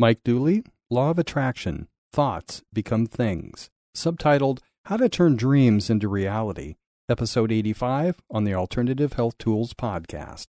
Mike 0.00 0.22
Dooley, 0.22 0.62
Law 0.90 1.10
of 1.10 1.18
Attraction 1.18 1.88
Thoughts 2.12 2.62
Become 2.72 3.06
Things, 3.06 3.68
subtitled 3.96 4.60
How 4.84 4.96
to 4.96 5.08
Turn 5.08 5.34
Dreams 5.34 5.90
into 5.90 6.06
Reality, 6.06 6.76
episode 7.08 7.50
85 7.50 8.20
on 8.30 8.44
the 8.44 8.54
Alternative 8.54 9.12
Health 9.14 9.36
Tools 9.38 9.74
podcast. 9.74 10.46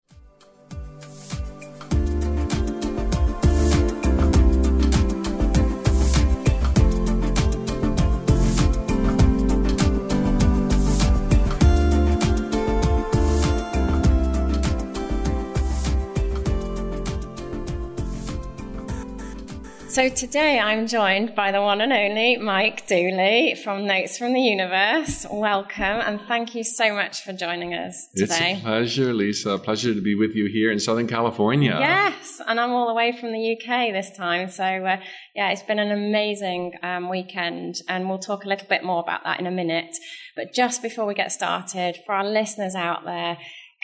So 19.93 20.09
today 20.09 20.59
I'm 20.59 20.87
joined 20.87 21.35
by 21.35 21.53
the 21.53 21.61
one 21.61 21.83
and 21.83 21.93
only 21.93 22.39
Mike 22.39 22.87
Dooley 22.87 23.55
from 23.63 23.87
Notes 23.87 24.17
from 24.17 24.33
the 24.33 24.41
Universe. 24.41 25.27
Welcome 25.31 25.83
and 25.83 26.19
thank 26.19 26.55
you 26.55 26.65
so 26.65 26.95
much 26.95 27.23
for 27.23 27.35
joining 27.35 27.75
us 27.75 28.09
today. 28.17 28.53
It's 28.53 28.61
a 28.61 28.65
pleasure, 28.65 29.13
Lisa. 29.13 29.51
A 29.51 29.59
Pleasure 29.59 29.93
to 29.93 30.01
be 30.01 30.15
with 30.15 30.35
you 30.35 30.47
here 30.47 30.73
in 30.73 30.79
Southern 30.79 31.07
California. 31.07 31.77
Yes, 31.79 32.41
and 32.47 32.59
I'm 32.59 32.71
all 32.71 32.89
the 32.89 32.95
way 32.95 33.13
from 33.13 33.33
the 33.33 33.53
UK 33.53 33.93
this 33.93 34.11
time. 34.17 34.49
So 34.49 34.65
uh, 34.65 34.97
yeah, 35.35 35.51
it's 35.51 35.63
been 35.63 35.79
an 35.79 35.93
amazing 35.93 36.73
um, 36.83 37.11
weekend, 37.11 37.83
and 37.87 38.09
we'll 38.09 38.19
talk 38.19 38.47
a 38.47 38.49
little 38.49 38.69
bit 38.69 38.83
more 38.83 39.03
about 39.03 39.25
that 39.25 39.41
in 39.41 39.47
a 39.47 39.51
minute. 39.51 39.95
But 40.35 40.55
just 40.55 40.81
before 40.81 41.05
we 41.05 41.13
get 41.13 41.33
started, 41.33 41.99
for 42.07 42.15
our 42.15 42.25
listeners 42.25 42.75
out 42.75 43.05
there. 43.05 43.37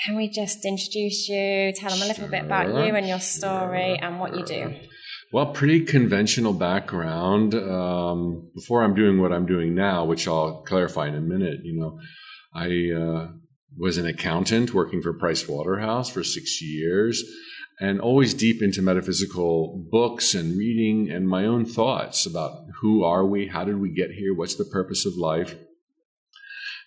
Can 0.06 0.16
we 0.16 0.28
just 0.28 0.64
introduce 0.64 1.28
you, 1.28 1.72
tell 1.72 1.90
them 1.90 2.02
a 2.02 2.06
little 2.06 2.28
sure, 2.28 2.30
bit 2.30 2.44
about 2.44 2.68
you 2.68 2.94
and 2.94 3.04
your 3.04 3.18
story 3.18 3.96
sure, 3.96 4.04
and 4.04 4.20
what 4.20 4.36
you 4.36 4.44
do? 4.44 4.76
Well, 5.30 5.52
pretty 5.52 5.84
conventional 5.84 6.54
background. 6.54 7.54
Um, 7.54 8.50
before 8.54 8.82
I'm 8.82 8.94
doing 8.94 9.20
what 9.20 9.32
I'm 9.32 9.44
doing 9.44 9.74
now, 9.74 10.06
which 10.06 10.26
I'll 10.26 10.62
clarify 10.62 11.08
in 11.08 11.14
a 11.14 11.20
minute, 11.20 11.60
you 11.64 11.78
know, 11.78 12.00
I 12.54 12.98
uh, 12.98 13.32
was 13.76 13.98
an 13.98 14.06
accountant 14.06 14.72
working 14.72 15.02
for 15.02 15.12
Price 15.12 15.46
Waterhouse 15.46 16.08
for 16.08 16.24
six 16.24 16.62
years 16.62 17.22
and 17.78 18.00
always 18.00 18.32
deep 18.32 18.62
into 18.62 18.80
metaphysical 18.80 19.86
books 19.90 20.34
and 20.34 20.56
reading 20.56 21.10
and 21.10 21.28
my 21.28 21.44
own 21.44 21.66
thoughts 21.66 22.24
about 22.24 22.64
who 22.80 23.04
are 23.04 23.24
we? 23.24 23.48
How 23.48 23.64
did 23.64 23.78
we 23.80 23.90
get 23.90 24.10
here? 24.12 24.34
What's 24.34 24.56
the 24.56 24.64
purpose 24.64 25.04
of 25.04 25.14
life? 25.16 25.56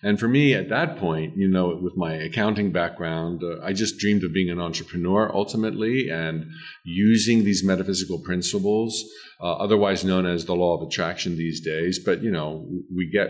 And 0.04 0.18
for 0.18 0.26
me, 0.26 0.52
at 0.54 0.68
that 0.68 0.98
point, 0.98 1.36
you 1.36 1.48
know, 1.48 1.78
with 1.80 1.96
my 1.96 2.14
accounting 2.14 2.72
background, 2.72 3.42
uh, 3.44 3.62
I 3.62 3.72
just 3.72 3.98
dreamed 3.98 4.24
of 4.24 4.32
being 4.32 4.50
an 4.50 4.60
entrepreneur 4.60 5.30
ultimately 5.32 6.08
and 6.10 6.46
using 6.84 7.44
these 7.44 7.62
metaphysical 7.62 8.18
principles, 8.18 9.04
uh, 9.40 9.52
otherwise 9.52 10.04
known 10.04 10.26
as 10.26 10.44
the 10.44 10.56
law 10.56 10.76
of 10.76 10.86
attraction 10.88 11.36
these 11.36 11.60
days. 11.60 12.00
But, 12.04 12.20
you 12.22 12.32
know, 12.32 12.68
we 12.94 13.08
get 13.10 13.28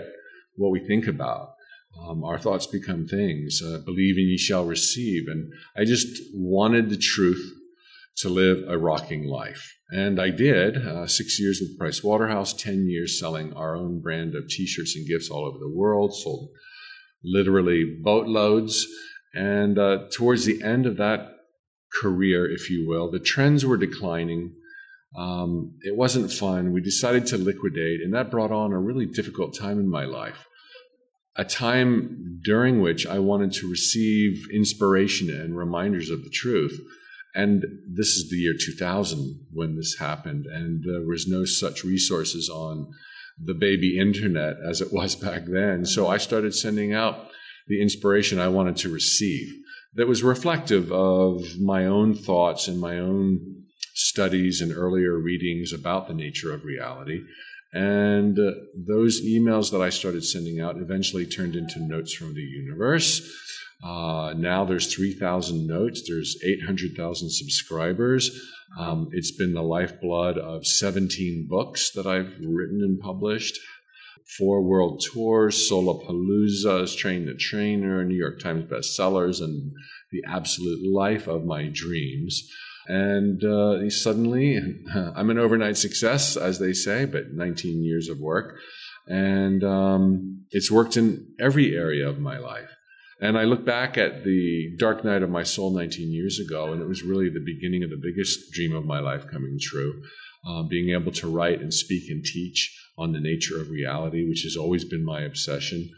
what 0.57 0.71
we 0.71 0.81
think 0.87 1.07
about. 1.07 1.55
Um, 2.01 2.25
our 2.25 2.39
thoughts 2.39 2.67
become 2.67 3.07
things. 3.07 3.61
Uh, 3.63 3.79
believe 3.85 4.17
and 4.17 4.29
ye 4.29 4.39
shall 4.39 4.65
receive. 4.65 5.29
And 5.29 5.53
I 5.77 5.85
just 5.85 6.23
wanted 6.33 6.89
the 6.89 6.97
truth 6.97 7.53
to 8.19 8.29
live 8.29 8.59
a 8.69 8.79
rocking 8.79 9.27
life. 9.27 9.77
And 9.91 10.21
I 10.21 10.31
did 10.31 10.77
uh, 10.77 11.07
six 11.07 11.41
years 11.41 11.61
with 11.61 11.79
Price 11.79 12.03
Waterhouse, 12.03 12.53
10 12.53 12.89
years 12.89 13.19
selling 13.19 13.53
our 13.55 13.77
own 13.77 14.01
brand 14.01 14.35
of 14.35 14.49
t 14.49 14.67
shirts 14.67 14.97
and 14.97 15.07
gifts 15.07 15.31
all 15.31 15.45
over 15.45 15.59
the 15.59 15.69
world, 15.69 16.15
sold 16.15 16.51
literally 17.25 17.85
boatloads. 18.03 18.87
And 19.35 19.79
uh, 19.79 20.09
towards 20.13 20.45
the 20.45 20.63
end 20.63 20.87
of 20.87 20.97
that 20.99 21.37
career, 22.01 22.51
if 22.51 22.71
you 22.71 22.87
will, 22.89 23.11
the 23.11 23.21
trends 23.21 23.65
were 23.65 23.77
declining. 23.77 24.55
Um, 25.17 25.75
it 25.83 25.97
wasn't 25.97 26.33
fun. 26.33 26.73
We 26.73 26.81
decided 26.81 27.27
to 27.29 27.39
liquidate, 27.39 28.01
and 28.01 28.15
that 28.15 28.31
brought 28.31 28.51
on 28.51 28.73
a 28.73 28.79
really 28.79 29.07
difficult 29.07 29.57
time 29.59 29.79
in 29.79 29.91
my 29.91 30.05
life. 30.05 30.47
A 31.37 31.45
time 31.45 32.41
during 32.43 32.81
which 32.81 33.07
I 33.07 33.19
wanted 33.19 33.53
to 33.55 33.71
receive 33.71 34.49
inspiration 34.53 35.31
and 35.31 35.57
reminders 35.57 36.11
of 36.11 36.25
the 36.25 36.31
truth. 36.31 36.79
And 37.35 37.65
this 37.91 38.09
is 38.09 38.29
the 38.29 38.37
year 38.37 38.55
2000 38.59 39.47
when 39.53 39.77
this 39.77 39.97
happened, 39.99 40.47
and 40.47 40.85
there 40.85 41.07
was 41.07 41.27
no 41.27 41.45
such 41.45 41.85
resources 41.85 42.51
on 42.51 42.89
the 43.43 43.55
baby 43.55 43.99
internet 43.99 44.57
as 44.69 44.81
it 44.81 44.93
was 44.93 45.17
back 45.17 45.45
then. 45.47 45.87
So 45.87 46.09
I 46.09 46.19
started 46.19 46.55
sending 46.55 46.93
out 46.93 47.29
the 47.69 47.81
inspiration 47.81 48.39
I 48.39 48.49
wanted 48.49 48.77
to 48.79 48.93
receive 48.93 49.49
that 49.95 50.09
was 50.09 50.23
reflective 50.23 50.93
of 50.93 51.43
my 51.59 51.87
own 51.87 52.15
thoughts 52.15 52.69
and 52.69 52.81
my 52.81 52.99
own 52.99 53.65
studies 53.95 54.61
and 54.61 54.73
earlier 54.75 55.19
readings 55.19 55.73
about 55.73 56.09
the 56.09 56.15
nature 56.15 56.53
of 56.53 56.65
reality. 56.65 57.21
And 57.73 58.39
uh, 58.39 58.53
those 58.77 59.23
emails 59.23 59.71
that 59.71 59.81
I 59.81 59.89
started 59.89 60.25
sending 60.25 60.61
out 60.61 60.77
eventually 60.77 61.27
turned 61.27 61.57
into 61.57 61.81
notes 61.81 62.13
from 62.13 62.35
the 62.35 62.43
universe. 62.43 63.23
Uh, 63.83 64.35
now 64.37 64.65
there's 64.65 64.95
3,000 64.95 65.67
notes. 65.67 66.03
There's 66.07 66.37
800,000 66.45 67.31
subscribers. 67.31 68.31
Um, 68.79 69.09
it's 69.13 69.33
been 69.33 69.55
the 69.55 69.63
lifeblood 69.63 70.39
of 70.39 70.67
17 70.67 71.47
books 71.49 71.91
that 71.93 72.07
I've 72.07 72.33
written 72.41 72.81
and 72.83 73.01
published, 73.01 73.59
four 74.39 74.63
world 74.63 75.03
tours, 75.13 75.69
Solopalooza's, 75.71 76.95
Train 76.95 77.27
the 77.27 77.35
Trainer, 77.35 78.05
New 78.05 78.17
York 78.17 78.39
Times 78.39 78.71
bestsellers, 78.71 79.43
and 79.43 79.73
the 80.11 80.23
absolute 80.27 80.81
life 80.91 81.27
of 81.27 81.45
my 81.45 81.69
dreams. 81.73 82.49
And 82.89 83.43
uh, 83.45 83.89
suddenly, 83.91 84.59
I'm 84.95 85.31
an 85.31 85.39
overnight 85.39 85.77
success, 85.77 86.37
as 86.37 86.59
they 86.59 86.73
say, 86.73 87.05
but 87.05 87.33
19 87.33 87.83
years 87.83 88.09
of 88.09 88.19
work. 88.19 88.59
And 89.07 89.65
um, 89.65 90.45
it's 90.51 90.71
worked 90.71 90.97
in 90.97 91.35
every 91.41 91.77
area 91.77 92.09
of 92.09 92.19
my 92.19 92.39
life. 92.39 92.71
And 93.21 93.39
I 93.39 93.45
look 93.45 93.65
back 93.65 93.97
at 93.97 94.25
the 94.25 94.75
dark 94.79 95.05
night 95.05 95.23
of 95.23 95.31
my 95.31 95.45
soul 95.45 95.71
19 95.71 96.13
years 96.13 96.41
ago, 96.41 96.73
and 96.73 96.83
it 96.83 96.89
was 96.89 97.05
really 97.05 97.29
the 97.29 97.45
beginning 97.45 97.85
of 97.85 97.91
the 97.91 98.01
biggest 98.03 98.51
dream 98.53 98.75
of 98.75 98.85
my 98.85 98.99
life 98.99 99.29
coming 99.31 99.59
true. 99.61 100.03
Uh, 100.45 100.65
being 100.65 100.91
able 100.91 101.13
to 101.13 101.31
write 101.31 101.61
and 101.61 101.73
speak 101.73 102.11
and 102.11 102.25
teach 102.25 102.77
on 102.99 103.13
the 103.13 103.21
nature 103.21 103.61
of 103.61 103.71
reality, 103.71 104.29
which 104.29 104.43
has 104.43 104.57
always 104.57 104.85
been 104.85 105.05
my 105.05 105.23
obsession, 105.23 105.89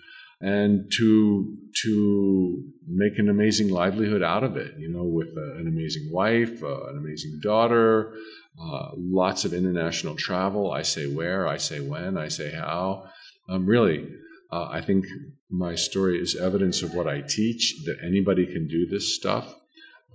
and 0.45 0.93
to 0.93 1.57
to 1.83 2.63
make 2.87 3.19
an 3.19 3.31
amazing 3.31 3.71
livelihood 3.71 4.23
out 4.23 4.45
of 4.45 4.57
it. 4.59 4.75
You 4.79 4.91
know, 4.91 5.05
with 5.05 5.29
a, 5.29 5.57
an 5.59 5.67
amazing 5.67 6.11
wife, 6.13 6.63
uh, 6.63 6.85
an 6.89 6.99
amazing 6.99 7.41
daughter, 7.43 8.15
uh, 8.63 8.91
lots 8.95 9.47
of 9.47 9.55
international 9.55 10.17
travel. 10.17 10.71
I 10.71 10.83
say 10.83 11.07
where, 11.07 11.49
I 11.49 11.57
say 11.57 11.81
when, 11.81 12.19
I 12.19 12.29
say 12.29 12.53
how. 12.53 13.09
Um, 13.49 13.65
really, 13.65 14.07
uh, 14.53 14.69
I 14.71 14.83
think 14.83 15.07
my 15.51 15.75
story 15.75 16.21
is 16.21 16.37
evidence 16.37 16.83
of 16.83 16.95
what 16.95 17.09
I 17.09 17.23
teach, 17.23 17.83
that 17.87 17.97
anybody 18.05 18.45
can 18.47 18.69
do 18.69 18.87
this 18.87 19.17
stuff. 19.17 19.55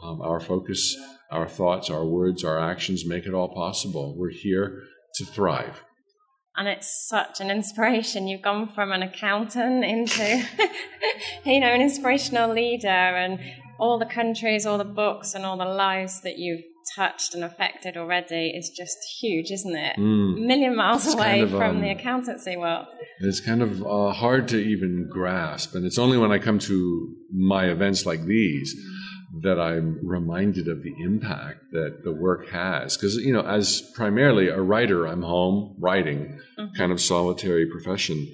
Um, 0.03 0.22
our 0.22 0.39
focus, 0.39 0.95
our 1.31 1.47
thoughts, 1.47 1.89
our 1.89 2.06
words, 2.06 2.44
our 2.44 2.59
actions 2.59 3.03
make 3.03 3.25
it 3.25 3.34
all 3.34 3.50
possible. 3.50 4.16
We're 4.16 4.29
here 4.29 4.84
to 5.16 5.25
thrive. 5.25 5.84
And 6.59 6.68
it's 6.68 7.08
such 7.08 7.40
an 7.40 7.50
inspiration. 7.50 8.28
You've 8.28 8.42
gone 8.42 8.68
from 8.68 8.92
an 8.92 9.02
accountant 9.02 9.86
into, 9.86 10.24
you 11.46 11.59
know, 11.62 11.74
an 11.74 11.81
inspirational 11.81 12.53
leader 12.53 12.88
and 12.90 13.40
all 13.80 13.97
the 13.97 14.06
countries, 14.06 14.66
all 14.66 14.78
the 14.78 14.84
books, 14.84 15.34
and 15.34 15.46
all 15.46 15.58
the 15.58 15.64
lives 15.64 16.19
that 16.22 16.38
you've 16.38 16.64
touched 16.98 17.34
and 17.34 17.46
affected 17.46 17.96
already 17.96 18.50
is 18.50 18.69
just 18.75 18.98
huge, 19.22 19.52
isn't 19.52 19.75
it? 19.75 19.96
Mm. 19.98 20.38
A 20.38 20.40
million 20.42 20.75
miles 20.75 21.06
it's 21.06 21.16
away 21.16 21.40
kind 21.40 21.44
of, 21.44 21.50
from 21.52 21.75
um, 21.78 21.81
the 21.81 21.92
accountancy 21.92 22.58
world. 22.58 22.88
It's 23.22 23.40
kind 23.40 23.62
of 23.62 23.81
uh, 23.81 24.12
hard 24.12 24.50
to 24.50 24.58
even 24.58 25.08
grasp. 25.09 25.75
And 25.75 25.86
it's 25.86 25.98
only 25.98 26.18
when 26.18 26.34
I 26.34 26.40
come 26.40 26.59
to 26.59 27.16
my 27.31 27.68
events 27.68 28.06
like 28.06 28.25
these 28.25 28.75
that 29.41 29.59
I'm 29.59 30.00
reminded 30.03 30.67
of 30.67 30.81
the 30.81 30.94
impact 31.03 31.59
that 31.72 32.03
the 32.03 32.12
work 32.12 32.50
has. 32.50 32.97
Because, 32.97 33.16
you 33.16 33.31
know, 33.31 33.41
as 33.41 33.81
primarily 33.95 34.48
a 34.48 34.59
writer, 34.59 35.06
I'm 35.06 35.21
home 35.21 35.75
writing, 35.80 36.39
mm-hmm. 36.57 36.74
kind 36.75 36.92
of 36.92 37.00
solitary 37.00 37.68
profession 37.68 38.27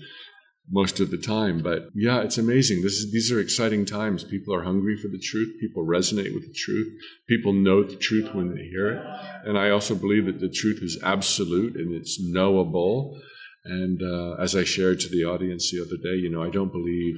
most 0.70 1.00
of 1.00 1.12
the 1.12 1.18
time. 1.18 1.62
But 1.62 1.90
yeah, 1.94 2.22
it's 2.22 2.38
amazing. 2.38 2.81
This 2.81 2.94
is, 2.94 3.12
these 3.12 3.31
are 3.31 3.40
exciting 3.40 3.86
times. 3.86 4.24
People 4.24 4.56
are 4.56 4.64
hungry 4.64 4.98
for 4.98 5.10
the 5.10 5.20
truth. 5.20 5.60
People 5.60 5.86
resonate 5.86 6.34
with 6.34 6.48
the 6.48 6.54
truth. 6.54 6.88
People 7.28 7.54
know 7.54 7.84
the 7.84 7.98
truth 7.98 8.34
when 8.34 8.56
they 8.56 8.64
hear 8.64 8.94
it. 8.94 9.06
And 9.46 9.58
I 9.58 9.70
also 9.70 9.96
believe 9.96 10.25
that 10.25 10.40
the 10.40 10.50
truth 10.50 10.80
is 10.81 11.00
absolute 11.04 11.75
and 11.75 11.94
it's 11.94 12.20
knowable. 12.22 13.20
And 13.66 14.02
uh, 14.02 14.36
as 14.42 14.56
I 14.56 14.64
shared 14.64 15.00
to 15.02 15.10
the 15.10 15.26
audience 15.26 15.72
the 15.72 15.82
other 15.82 15.98
day, 15.98 16.22
you 16.22 16.30
know, 16.30 16.44
I 16.44 16.52
don't 16.52 16.72
believe 16.72 17.16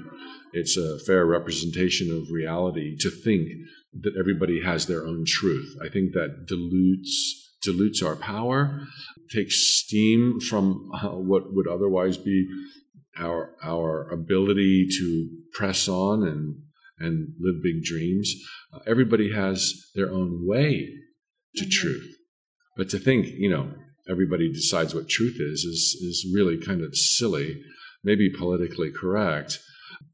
it's 0.53 0.77
a 0.77 0.97
fair 0.99 1.25
representation 1.25 2.09
of 2.09 2.31
reality 2.31 2.95
to 2.99 3.09
think 3.09 3.49
that 4.01 4.15
everybody 4.17 4.61
has 4.63 4.85
their 4.85 5.05
own 5.05 5.25
truth. 5.25 5.75
I 5.83 5.89
think 5.89 6.13
that 6.13 6.45
dilutes 6.47 7.43
dilutes 7.61 8.01
our 8.01 8.15
power, 8.15 8.87
takes 9.29 9.55
steam 9.55 10.39
from 10.39 10.89
uh, 10.93 11.09
what 11.09 11.53
would 11.53 11.67
otherwise 11.67 12.17
be 12.17 12.47
our 13.17 13.55
our 13.61 14.09
ability 14.09 14.87
to 14.97 15.29
press 15.53 15.87
on 15.89 16.23
and 16.23 16.55
and 16.99 17.33
live 17.39 17.61
big 17.61 17.83
dreams. 17.83 18.33
Uh, 18.73 18.79
everybody 18.87 19.33
has 19.33 19.91
their 19.95 20.09
own 20.11 20.47
way 20.47 20.89
to 21.55 21.63
mm-hmm. 21.63 21.69
truth, 21.71 22.15
But 22.75 22.89
to 22.91 22.99
think, 22.99 23.27
you 23.27 23.49
know, 23.49 23.73
everybody 24.09 24.51
decides 24.51 24.93
what 24.93 25.09
truth 25.09 25.37
is, 25.39 25.63
is, 25.63 25.97
is 26.01 26.31
really 26.33 26.57
kind 26.57 26.81
of 26.81 26.95
silly, 26.95 27.61
maybe 28.03 28.29
politically 28.29 28.91
correct. 28.91 29.59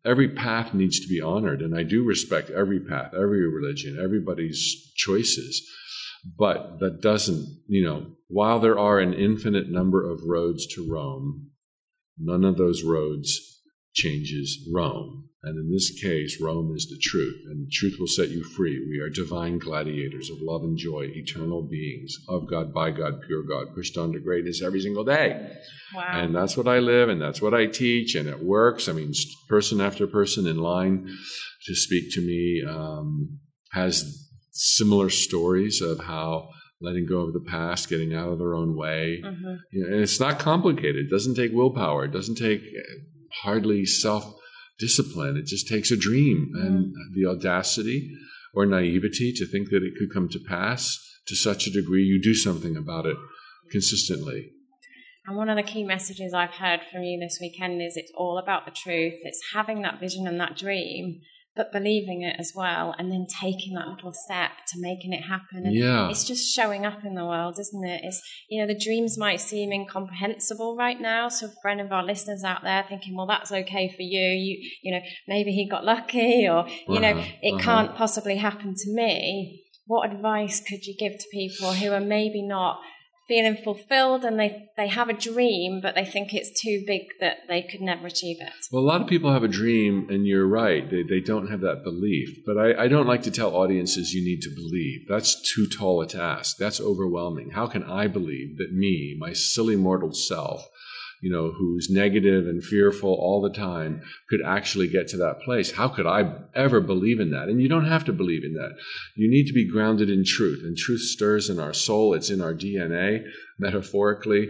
Every 0.06 0.30
path 0.30 0.74
needs 0.74 1.00
to 1.00 1.08
be 1.08 1.22
honored, 1.22 1.62
and 1.62 1.78
I 1.78 1.84
do 1.84 2.04
respect 2.04 2.50
every 2.50 2.80
path, 2.80 3.14
every 3.14 3.48
religion, 3.48 4.00
everybody's 4.02 4.92
choices. 4.96 5.62
But 6.38 6.80
that 6.80 7.02
doesn't, 7.02 7.48
you 7.68 7.84
know, 7.84 8.08
while 8.28 8.60
there 8.60 8.80
are 8.80 9.00
an 9.00 9.14
infinite 9.14 9.70
number 9.70 10.10
of 10.10 10.22
roads 10.26 10.66
to 10.76 10.90
Rome, 10.90 11.52
none 12.18 12.44
of 12.44 12.58
those 12.58 12.84
roads 12.84 13.53
changes 13.94 14.68
Rome. 14.74 15.30
And 15.46 15.60
in 15.60 15.74
this 15.74 15.92
case, 16.02 16.40
Rome 16.40 16.74
is 16.74 16.88
the 16.88 16.98
truth, 17.02 17.42
and 17.50 17.70
truth 17.70 17.98
will 18.00 18.08
set 18.08 18.30
you 18.30 18.46
free. 18.46 18.80
We 18.88 19.00
are 19.00 19.10
divine 19.10 19.58
gladiators 19.58 20.30
of 20.30 20.38
love 20.40 20.64
and 20.64 20.78
joy, 20.78 21.10
eternal 21.14 21.62
beings 21.62 22.16
of 22.30 22.50
God, 22.50 22.74
by 22.74 22.92
God, 22.92 23.22
pure 23.28 23.44
God, 23.44 23.76
pushed 23.76 23.98
on 23.98 24.14
to 24.14 24.22
greatness 24.22 24.62
every 24.62 24.80
single 24.80 25.04
day. 25.04 25.58
Wow. 25.94 26.08
And 26.12 26.34
that's 26.34 26.56
what 26.56 26.70
I 26.70 26.80
live, 26.80 27.10
and 27.10 27.22
that's 27.22 27.42
what 27.42 27.54
I 27.54 27.66
teach, 27.66 28.16
and 28.16 28.30
it 28.30 28.42
works. 28.42 28.88
I 28.88 28.94
mean, 28.94 29.12
person 29.50 29.82
after 29.82 30.08
person 30.08 30.48
in 30.48 30.58
line 30.60 31.14
to 31.66 31.76
speak 31.76 32.14
to 32.14 32.22
me 32.22 32.64
um, 32.66 33.40
has 33.74 34.30
similar 34.52 35.10
stories 35.10 35.82
of 35.82 36.00
how 36.00 36.48
letting 36.80 37.06
go 37.06 37.20
of 37.20 37.34
the 37.34 37.44
past, 37.50 37.90
getting 37.90 38.14
out 38.14 38.30
of 38.30 38.40
their 38.40 38.56
own 38.56 38.78
way. 38.78 39.22
Mm-hmm. 39.24 39.56
You 39.72 39.82
know, 39.82 39.94
and 39.94 40.02
it's 40.02 40.22
not 40.22 40.40
complicated. 40.40 41.08
It 41.08 41.10
doesn't 41.10 41.36
take 41.36 41.52
willpower. 41.52 42.06
It 42.06 42.12
doesn't 42.12 42.36
take 42.36 42.62
hardly 43.42 43.86
self 43.86 44.34
discipline. 44.80 45.38
It 45.38 45.46
just 45.46 45.68
takes 45.68 45.92
a 45.92 45.98
dream 45.98 46.52
and 46.56 46.94
the 47.14 47.30
audacity 47.30 48.12
or 48.54 48.66
naivety 48.66 49.34
to 49.34 49.46
think 49.46 49.70
that 49.70 49.84
it 49.84 49.94
could 49.98 50.14
come 50.14 50.30
to 50.30 50.40
pass 50.48 51.00
to 51.28 51.36
such 51.36 51.68
a 51.68 51.72
degree 51.72 52.04
you 52.04 52.22
do 52.22 52.34
something 52.34 52.76
about 52.76 53.06
it 53.06 53.18
consistently. 53.72 54.52
And 55.26 55.38
one 55.38 55.50
of 55.50 55.56
the 55.56 55.64
key 55.64 55.84
messages 55.84 56.34
I've 56.34 56.52
heard 56.52 56.82
from 56.92 57.04
you 57.04 57.20
this 57.20 57.38
weekend 57.40 57.82
is 57.82 57.96
it's 57.96 58.12
all 58.16 58.38
about 58.38 58.66
the 58.66 58.72
truth. 58.72 59.14
It's 59.24 59.42
having 59.54 59.82
that 59.82 60.00
vision 60.00 60.28
and 60.28 60.40
that 60.40 60.58
dream, 60.58 61.22
but 61.56 61.72
believing 61.72 62.24
it 62.24 62.36
as 62.40 62.52
well, 62.56 62.96
and 62.98 63.12
then 63.12 63.28
taking 63.42 63.76
that 63.76 63.88
little 63.88 64.12
step 64.12 64.52
to 64.68 64.80
making 64.80 65.14
it 65.14 65.22
happen. 65.22 65.66
And 65.66 65.76
Yeah. 65.76 66.10
It's 66.10 66.24
just 66.24 66.54
showing 66.54 66.86
up 66.86 67.06
in 67.06 67.14
the 67.14 67.26
world, 67.26 67.60
isn't 67.60 67.86
it? 67.86 68.02
It's, 68.04 68.22
you 68.50 68.60
know, 68.60 68.68
the 68.68 68.80
dreams 68.80 69.18
might 69.18 69.40
seem 69.40 69.72
incomprehensible 69.72 70.76
right 70.76 71.00
now. 71.00 71.30
So 71.30 71.50
for 71.62 71.70
any 71.70 71.82
of 71.82 71.92
our 71.92 72.04
listeners 72.04 72.44
out 72.44 72.64
there 72.64 72.84
thinking, 72.88 73.16
well, 73.16 73.28
that's 73.28 73.52
okay 73.52 73.88
for 73.90 74.02
you, 74.02 74.28
you, 74.30 74.70
you 74.82 74.92
know, 74.92 75.02
maybe 75.28 75.52
he 75.52 75.68
got 75.70 75.86
lucky 75.86 76.48
or, 76.48 76.68
you 76.88 77.00
know, 77.00 77.12
Uh-huh, 77.12 77.30
it 77.42 77.54
uh-huh. 77.54 77.64
can't 77.64 77.96
possibly 77.96 78.38
happen 78.38 78.74
to 78.76 78.94
me. 78.94 79.64
What 79.86 80.12
advice 80.12 80.62
could 80.62 80.86
you 80.86 80.96
give 80.98 81.20
to 81.20 81.26
people 81.32 81.74
who 81.74 81.92
are 81.92 82.00
maybe 82.00 82.42
not 82.42 82.80
feeling 83.34 83.58
fulfilled 83.64 84.24
and 84.24 84.40
they, 84.40 84.70
they 84.78 84.88
have 84.88 85.10
a 85.10 85.14
dream, 85.14 85.82
but 85.82 85.96
they 85.96 86.06
think 86.06 86.34
it's 86.34 86.62
too 86.62 86.84
big 86.86 87.02
that 87.20 87.38
they 87.48 87.64
could 87.64 87.82
never 87.82 88.06
achieve 88.06 88.38
it? 88.40 88.54
Well, 88.72 88.84
a 88.84 88.86
lot 88.86 89.02
of 89.02 89.08
people 89.08 89.34
have 89.34 89.44
a 89.44 89.48
dream, 89.48 90.08
and 90.10 90.28
you're 90.28 90.48
right. 90.48 90.88
They, 90.88 91.02
they 91.02 91.20
don't 91.20 91.48
have 91.48 91.62
that 91.62 91.84
belief. 91.84 92.46
But 92.46 92.60
I, 92.60 92.84
I 92.84 92.88
don't 92.88 93.08
like 93.08 93.24
to 93.24 93.32
tell 93.32 93.56
audiences 93.56 94.14
you 94.14 94.24
need 94.24 94.42
to 94.42 94.54
believe. 94.54 95.08
That's 95.10 95.42
too 95.54 95.68
tall 95.68 96.02
a 96.02 96.08
task. 96.08 96.58
That's 96.58 96.80
overwhelming. 96.80 97.52
How 97.52 97.66
can 97.66 97.84
I 97.84 98.06
believe 98.08 98.58
that 98.58 98.72
me, 98.72 99.18
my 99.20 99.34
silly 99.34 99.76
mortal 99.76 100.14
self, 100.14 100.68
you 101.24 101.32
know, 101.32 101.54
who's 101.58 101.88
negative 101.90 102.48
and 102.48 102.62
fearful 102.62 103.14
all 103.14 103.42
the 103.42 103.58
time, 103.58 104.02
could 104.30 104.42
actually 104.46 104.90
get 104.90 105.08
to 105.08 105.16
that 105.16 105.40
place? 105.40 105.72
How 105.72 105.88
could 105.88 106.06
I 106.06 106.30
ever 106.54 106.82
believe 106.82 107.22
in 107.22 107.32
that? 107.32 107.48
And 107.48 107.62
you 107.62 107.70
don't 107.70 107.88
have 107.88 108.04
to 108.06 108.12
believe 108.14 108.44
in 108.44 108.56
that. 108.56 108.72
You 109.16 109.32
need 109.32 109.48
to 109.48 109.54
be 109.54 109.72
grounded 109.72 110.10
in 110.10 110.26
truth, 110.26 110.60
and 110.64 110.76
truth 110.76 111.00
stirs 111.00 111.50
in 111.50 111.62
our 111.62 111.72
soul. 111.72 112.14
It's 112.14 112.30
in 112.30 112.42
our 112.42 112.54
DNA, 112.54 113.24
metaphorically. 113.58 114.50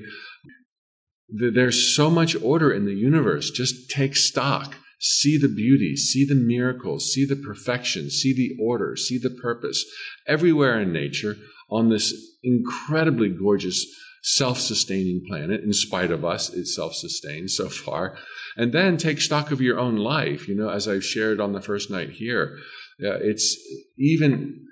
There's 1.29 1.95
so 1.95 2.09
much 2.09 2.35
order 2.41 2.73
in 2.73 2.85
the 2.85 2.95
universe. 2.95 3.51
Just 3.51 3.91
take 3.91 4.15
stock. 4.15 4.75
See 4.99 5.37
the 5.37 5.49
beauty, 5.49 5.95
see 5.95 6.25
the 6.25 6.33
miracles, 6.33 7.11
see 7.13 7.25
the 7.25 7.35
perfection, 7.35 8.09
see 8.09 8.33
the 8.33 8.57
order, 8.59 8.95
see 8.95 9.19
the 9.19 9.37
purpose 9.43 9.85
everywhere 10.27 10.79
in 10.79 10.91
nature 10.91 11.35
on 11.69 11.89
this 11.89 12.13
incredibly 12.41 13.29
gorgeous 13.29 13.85
self-sustaining 14.23 15.25
planet. 15.27 15.61
In 15.61 15.73
spite 15.73 16.11
of 16.11 16.23
us, 16.23 16.51
it's 16.53 16.75
self 16.75 16.95
sustained 16.95 17.51
so 17.51 17.69
far. 17.69 18.17
And 18.55 18.71
then 18.71 18.97
take 18.97 19.19
stock 19.21 19.51
of 19.51 19.61
your 19.61 19.79
own 19.79 19.97
life. 19.97 20.47
You 20.47 20.55
know, 20.55 20.69
as 20.69 20.87
I've 20.87 21.05
shared 21.05 21.39
on 21.39 21.53
the 21.53 21.61
first 21.61 21.89
night 21.89 22.11
here, 22.11 22.57
uh, 23.03 23.19
it's 23.21 23.57
even 23.97 24.65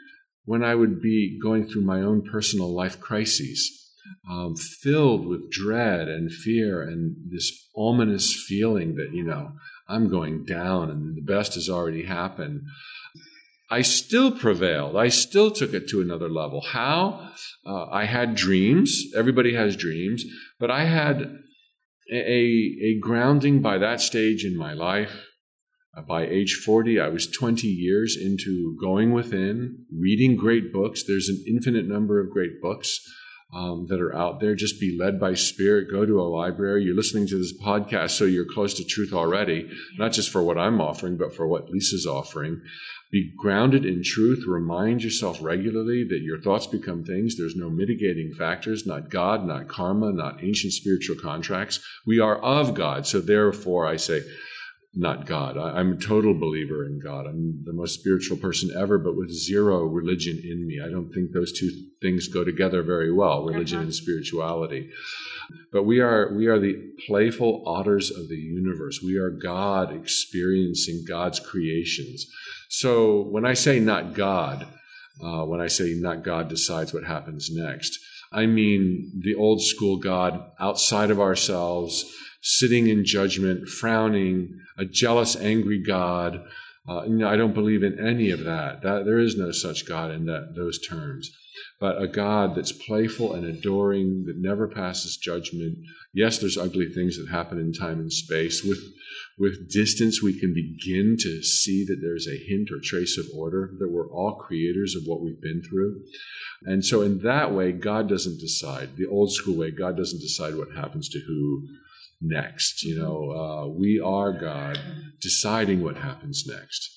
when 0.45 0.63
I 0.63 0.75
would 0.75 1.01
be 1.01 1.39
going 1.41 1.67
through 1.67 1.83
my 1.83 2.01
own 2.01 2.23
personal 2.23 2.73
life 2.73 2.99
crises, 2.99 3.91
um, 4.29 4.55
filled 4.55 5.27
with 5.27 5.51
dread 5.51 6.07
and 6.07 6.31
fear 6.31 6.81
and 6.81 7.15
this 7.29 7.69
ominous 7.75 8.33
feeling 8.47 8.95
that, 8.95 9.13
you 9.13 9.23
know, 9.23 9.51
I'm 9.87 10.09
going 10.09 10.45
down 10.45 10.89
and 10.89 11.15
the 11.15 11.21
best 11.21 11.55
has 11.55 11.69
already 11.69 12.03
happened. 12.03 12.61
I 13.71 13.83
still 13.83 14.31
prevailed. 14.33 14.97
I 14.97 15.07
still 15.07 15.49
took 15.49 15.73
it 15.73 15.87
to 15.89 16.01
another 16.01 16.29
level. 16.29 16.61
How? 16.61 17.31
Uh, 17.65 17.85
I 17.85 18.03
had 18.03 18.35
dreams. 18.35 19.01
Everybody 19.15 19.55
has 19.55 19.77
dreams, 19.77 20.25
but 20.59 20.69
I 20.69 20.83
had 20.83 21.37
a, 22.11 22.77
a 22.83 22.99
grounding 22.99 23.61
by 23.61 23.77
that 23.77 24.01
stage 24.01 24.43
in 24.43 24.57
my 24.57 24.73
life. 24.73 25.25
Uh, 25.95 26.01
by 26.01 26.25
age 26.25 26.61
40, 26.65 26.99
I 26.99 27.07
was 27.07 27.31
20 27.31 27.65
years 27.67 28.17
into 28.21 28.77
going 28.81 29.13
within, 29.13 29.85
reading 29.97 30.35
great 30.35 30.73
books. 30.73 31.03
There's 31.07 31.29
an 31.29 31.41
infinite 31.47 31.87
number 31.87 32.19
of 32.19 32.29
great 32.29 32.61
books 32.61 32.99
um, 33.53 33.87
that 33.89 34.01
are 34.01 34.15
out 34.15 34.39
there. 34.39 34.55
Just 34.55 34.79
be 34.79 34.97
led 34.99 35.19
by 35.19 35.33
Spirit. 35.33 35.91
Go 35.91 36.05
to 36.05 36.19
a 36.19 36.23
library. 36.23 36.83
You're 36.83 36.95
listening 36.95 37.27
to 37.27 37.37
this 37.37 37.57
podcast, 37.61 38.11
so 38.11 38.25
you're 38.25 38.45
close 38.45 38.73
to 38.75 38.85
truth 38.85 39.13
already, 39.13 39.69
not 39.97 40.11
just 40.11 40.29
for 40.29 40.43
what 40.43 40.57
I'm 40.57 40.81
offering, 40.81 41.17
but 41.17 41.33
for 41.33 41.47
what 41.47 41.69
Lisa's 41.69 42.05
offering. 42.05 42.61
Be 43.11 43.33
grounded 43.37 43.85
in 43.85 44.03
truth. 44.03 44.45
Remind 44.47 45.03
yourself 45.03 45.39
regularly 45.41 46.05
that 46.05 46.21
your 46.21 46.39
thoughts 46.39 46.65
become 46.65 47.03
things. 47.03 47.37
There's 47.37 47.57
no 47.57 47.69
mitigating 47.69 48.33
factors, 48.33 48.85
not 48.85 49.09
God, 49.09 49.45
not 49.45 49.67
karma, 49.67 50.13
not 50.13 50.41
ancient 50.41 50.71
spiritual 50.71 51.17
contracts. 51.17 51.85
We 52.05 52.19
are 52.19 52.37
of 52.37 52.73
God. 52.73 53.05
So 53.05 53.19
therefore, 53.19 53.85
I 53.85 53.97
say, 53.97 54.21
not 54.93 55.25
God. 55.25 55.57
I, 55.57 55.79
I'm 55.79 55.93
a 55.93 55.97
total 55.97 56.33
believer 56.33 56.85
in 56.85 56.99
God. 56.99 57.25
I'm 57.25 57.63
the 57.63 57.73
most 57.73 57.93
spiritual 57.93 58.37
person 58.37 58.71
ever, 58.77 58.97
but 58.97 59.15
with 59.15 59.31
zero 59.31 59.85
religion 59.85 60.41
in 60.43 60.67
me. 60.67 60.81
I 60.83 60.89
don't 60.89 61.11
think 61.13 61.31
those 61.31 61.57
two 61.57 61.69
things 62.01 62.27
go 62.27 62.43
together 62.43 62.83
very 62.83 63.11
well, 63.11 63.45
religion 63.45 63.77
Uh-huh. 63.79 63.85
and 63.85 63.95
spirituality. 63.95 64.89
But 65.71 65.83
we 65.83 65.99
are 65.99 66.33
we 66.33 66.47
are 66.47 66.59
the 66.59 66.75
playful 67.07 67.63
otters 67.65 68.11
of 68.11 68.27
the 68.29 68.37
universe. 68.37 69.01
We 69.01 69.17
are 69.17 69.29
God 69.29 69.93
experiencing 69.93 71.03
God's 71.07 71.39
creations. 71.39 72.25
So 72.69 73.21
when 73.23 73.45
I 73.45 73.53
say 73.53 73.79
not 73.79 74.13
God, 74.13 74.65
uh, 75.23 75.43
when 75.45 75.59
I 75.61 75.67
say 75.67 75.93
not 75.97 76.23
God 76.23 76.47
decides 76.49 76.93
what 76.93 77.03
happens 77.03 77.49
next, 77.51 77.99
I 78.31 78.45
mean 78.45 79.11
the 79.23 79.35
old 79.35 79.61
school 79.61 79.97
God 79.97 80.51
outside 80.59 81.11
of 81.11 81.19
ourselves, 81.19 82.05
sitting 82.41 82.87
in 82.87 83.05
judgment, 83.05 83.67
frowning, 83.67 84.59
a 84.77 84.85
jealous, 84.85 85.35
angry 85.35 85.81
God. 85.81 86.43
Uh, 86.89 87.03
you 87.03 87.17
know, 87.17 87.29
I 87.29 87.35
don't 87.35 87.53
believe 87.53 87.83
in 87.83 88.05
any 88.05 88.31
of 88.31 88.43
that. 88.43 88.81
That 88.81 89.05
there 89.05 89.19
is 89.19 89.37
no 89.37 89.51
such 89.51 89.87
God 89.87 90.11
in 90.11 90.25
that 90.25 90.55
those 90.55 90.79
terms. 90.85 91.31
But 91.79 92.01
a 92.01 92.07
God 92.07 92.55
that's 92.55 92.71
playful 92.71 93.33
and 93.33 93.45
adoring, 93.45 94.25
that 94.25 94.37
never 94.37 94.67
passes 94.67 95.17
judgment. 95.17 95.77
Yes, 96.13 96.39
there's 96.39 96.57
ugly 96.57 96.89
things 96.89 97.17
that 97.17 97.29
happen 97.29 97.59
in 97.59 97.73
time 97.73 97.99
and 97.99 98.11
space. 98.11 98.63
With 98.63 98.79
with 99.37 99.71
distance, 99.71 100.21
we 100.21 100.39
can 100.39 100.53
begin 100.53 101.17
to 101.19 101.41
see 101.41 101.83
that 101.85 101.99
there's 102.01 102.27
a 102.27 102.37
hint 102.37 102.69
or 102.71 102.79
trace 102.79 103.17
of 103.17 103.25
order, 103.35 103.71
that 103.79 103.89
we're 103.89 104.11
all 104.11 104.35
creators 104.35 104.95
of 104.95 105.03
what 105.05 105.21
we've 105.21 105.41
been 105.41 105.63
through. 105.63 106.03
And 106.63 106.85
so, 106.85 107.01
in 107.01 107.19
that 107.19 107.51
way, 107.51 107.71
God 107.71 108.07
doesn't 108.07 108.39
decide. 108.39 108.95
The 108.97 109.07
old 109.07 109.31
school 109.31 109.57
way, 109.57 109.71
God 109.71 109.97
doesn't 109.97 110.19
decide 110.21 110.55
what 110.55 110.75
happens 110.75 111.09
to 111.09 111.19
who 111.19 111.67
next. 112.21 112.83
You 112.83 112.99
know, 112.99 113.31
uh, 113.31 113.67
we 113.67 113.99
are 113.99 114.31
God 114.31 114.79
deciding 115.21 115.83
what 115.83 115.97
happens 115.97 116.45
next. 116.47 116.89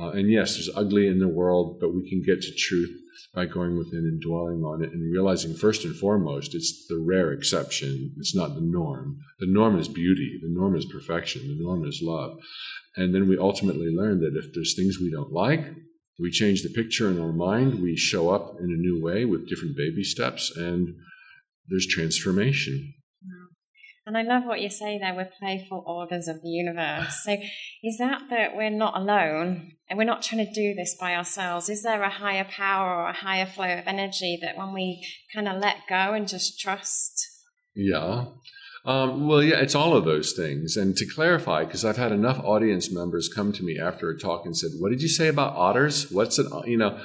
Uh, 0.00 0.10
and 0.10 0.30
yes, 0.30 0.54
there's 0.54 0.70
ugly 0.74 1.06
in 1.06 1.18
the 1.18 1.28
world, 1.28 1.78
but 1.80 1.94
we 1.94 2.08
can 2.08 2.22
get 2.22 2.42
to 2.42 2.54
truth 2.54 2.90
by 3.34 3.46
going 3.46 3.78
within 3.78 4.00
and 4.00 4.20
dwelling 4.20 4.62
on 4.62 4.82
it 4.82 4.92
and 4.92 5.12
realizing 5.12 5.54
first 5.54 5.84
and 5.84 5.96
foremost 5.96 6.54
it's 6.54 6.86
the 6.88 6.98
rare 6.98 7.32
exception. 7.32 8.12
It's 8.18 8.34
not 8.34 8.54
the 8.54 8.60
norm. 8.60 9.18
The 9.38 9.46
norm 9.46 9.78
is 9.78 9.88
beauty. 9.88 10.38
The 10.42 10.50
norm 10.50 10.76
is 10.76 10.84
perfection. 10.84 11.48
The 11.48 11.62
norm 11.62 11.86
is 11.86 12.00
love. 12.02 12.38
And 12.96 13.14
then 13.14 13.28
we 13.28 13.38
ultimately 13.38 13.88
learn 13.88 14.20
that 14.20 14.36
if 14.36 14.52
there's 14.52 14.74
things 14.74 14.98
we 15.00 15.10
don't 15.10 15.32
like 15.32 15.64
we 16.22 16.30
change 16.30 16.62
the 16.62 16.68
picture 16.68 17.10
in 17.10 17.20
our 17.20 17.32
mind. 17.32 17.82
We 17.82 17.96
show 17.96 18.30
up 18.30 18.56
in 18.60 18.66
a 18.66 18.80
new 18.80 19.02
way 19.02 19.24
with 19.24 19.48
different 19.48 19.76
baby 19.76 20.04
steps 20.04 20.56
and 20.56 20.94
there's 21.68 21.86
transformation 21.86 22.94
And 24.04 24.18
I 24.18 24.22
love 24.22 24.44
what 24.44 24.60
you 24.60 24.68
say 24.68 24.98
there 24.98 25.14
with 25.14 25.28
playful 25.38 25.84
orders 25.86 26.26
of 26.26 26.42
the 26.42 26.48
universe. 26.48 27.22
So, 27.22 27.36
is 27.84 27.98
that 27.98 28.22
that 28.30 28.56
we're 28.56 28.70
not 28.70 28.96
alone 28.96 29.72
and 29.88 29.96
we're 29.96 30.04
not 30.04 30.22
trying 30.22 30.44
to 30.44 30.52
do 30.52 30.74
this 30.74 30.96
by 30.98 31.14
ourselves? 31.14 31.68
Is 31.68 31.84
there 31.84 32.02
a 32.02 32.10
higher 32.10 32.44
power 32.44 32.94
or 32.94 33.08
a 33.08 33.12
higher 33.12 33.46
flow 33.46 33.78
of 33.78 33.86
energy 33.86 34.38
that 34.42 34.56
when 34.56 34.72
we 34.72 35.06
kind 35.32 35.46
of 35.46 35.60
let 35.60 35.86
go 35.88 36.14
and 36.14 36.26
just 36.26 36.58
trust? 36.58 37.28
Yeah. 37.76 38.26
Um, 38.84 39.28
well, 39.28 39.40
yeah, 39.40 39.60
it's 39.60 39.76
all 39.76 39.96
of 39.96 40.04
those 40.04 40.32
things. 40.32 40.76
And 40.76 40.96
to 40.96 41.06
clarify, 41.06 41.64
because 41.64 41.84
I've 41.84 41.96
had 41.96 42.10
enough 42.10 42.40
audience 42.40 42.90
members 42.90 43.30
come 43.32 43.52
to 43.52 43.62
me 43.62 43.78
after 43.78 44.10
a 44.10 44.18
talk 44.18 44.44
and 44.44 44.56
said, 44.56 44.72
"What 44.80 44.90
did 44.90 45.00
you 45.00 45.08
say 45.08 45.28
about 45.28 45.54
otters? 45.54 46.10
What's 46.10 46.40
it? 46.40 46.46
You 46.66 46.78
know, 46.78 47.00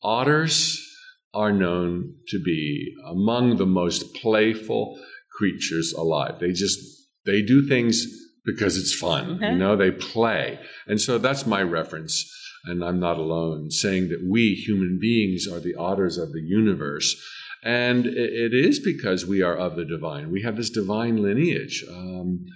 otters 0.00 0.86
are 1.34 1.52
known 1.52 2.14
to 2.28 2.40
be 2.40 2.94
among 3.08 3.56
the 3.56 3.66
most 3.66 4.14
playful 4.14 4.96
creatures 5.40 5.92
alive. 5.94 6.38
They 6.38 6.52
just 6.52 6.78
they 7.24 7.42
do 7.42 7.66
things 7.66 8.06
because 8.44 8.76
it's 8.76 8.94
fun. 8.94 9.38
You 9.52 9.58
know, 9.58 9.76
they 9.76 9.90
play. 9.90 10.58
And 10.86 11.00
so 11.00 11.18
that's 11.18 11.46
my 11.46 11.62
reference. 11.62 12.30
And 12.64 12.84
I'm 12.84 13.00
not 13.00 13.16
alone 13.16 13.70
saying 13.70 14.08
that 14.10 14.22
we 14.22 14.54
human 14.54 14.98
beings 15.00 15.46
are 15.50 15.60
the 15.60 15.74
otters 15.74 16.18
of 16.18 16.32
the 16.32 16.42
universe. 16.42 17.16
And 17.62 18.06
it 18.06 18.54
is 18.54 18.80
because 18.80 19.26
we 19.26 19.42
are 19.42 19.56
of 19.56 19.76
the 19.76 19.84
divine. 19.84 20.30
We 20.30 20.42
have 20.42 20.56
this 20.56 20.70
divine 20.70 21.22
lineage. 21.22 21.84
Um, 21.90 22.46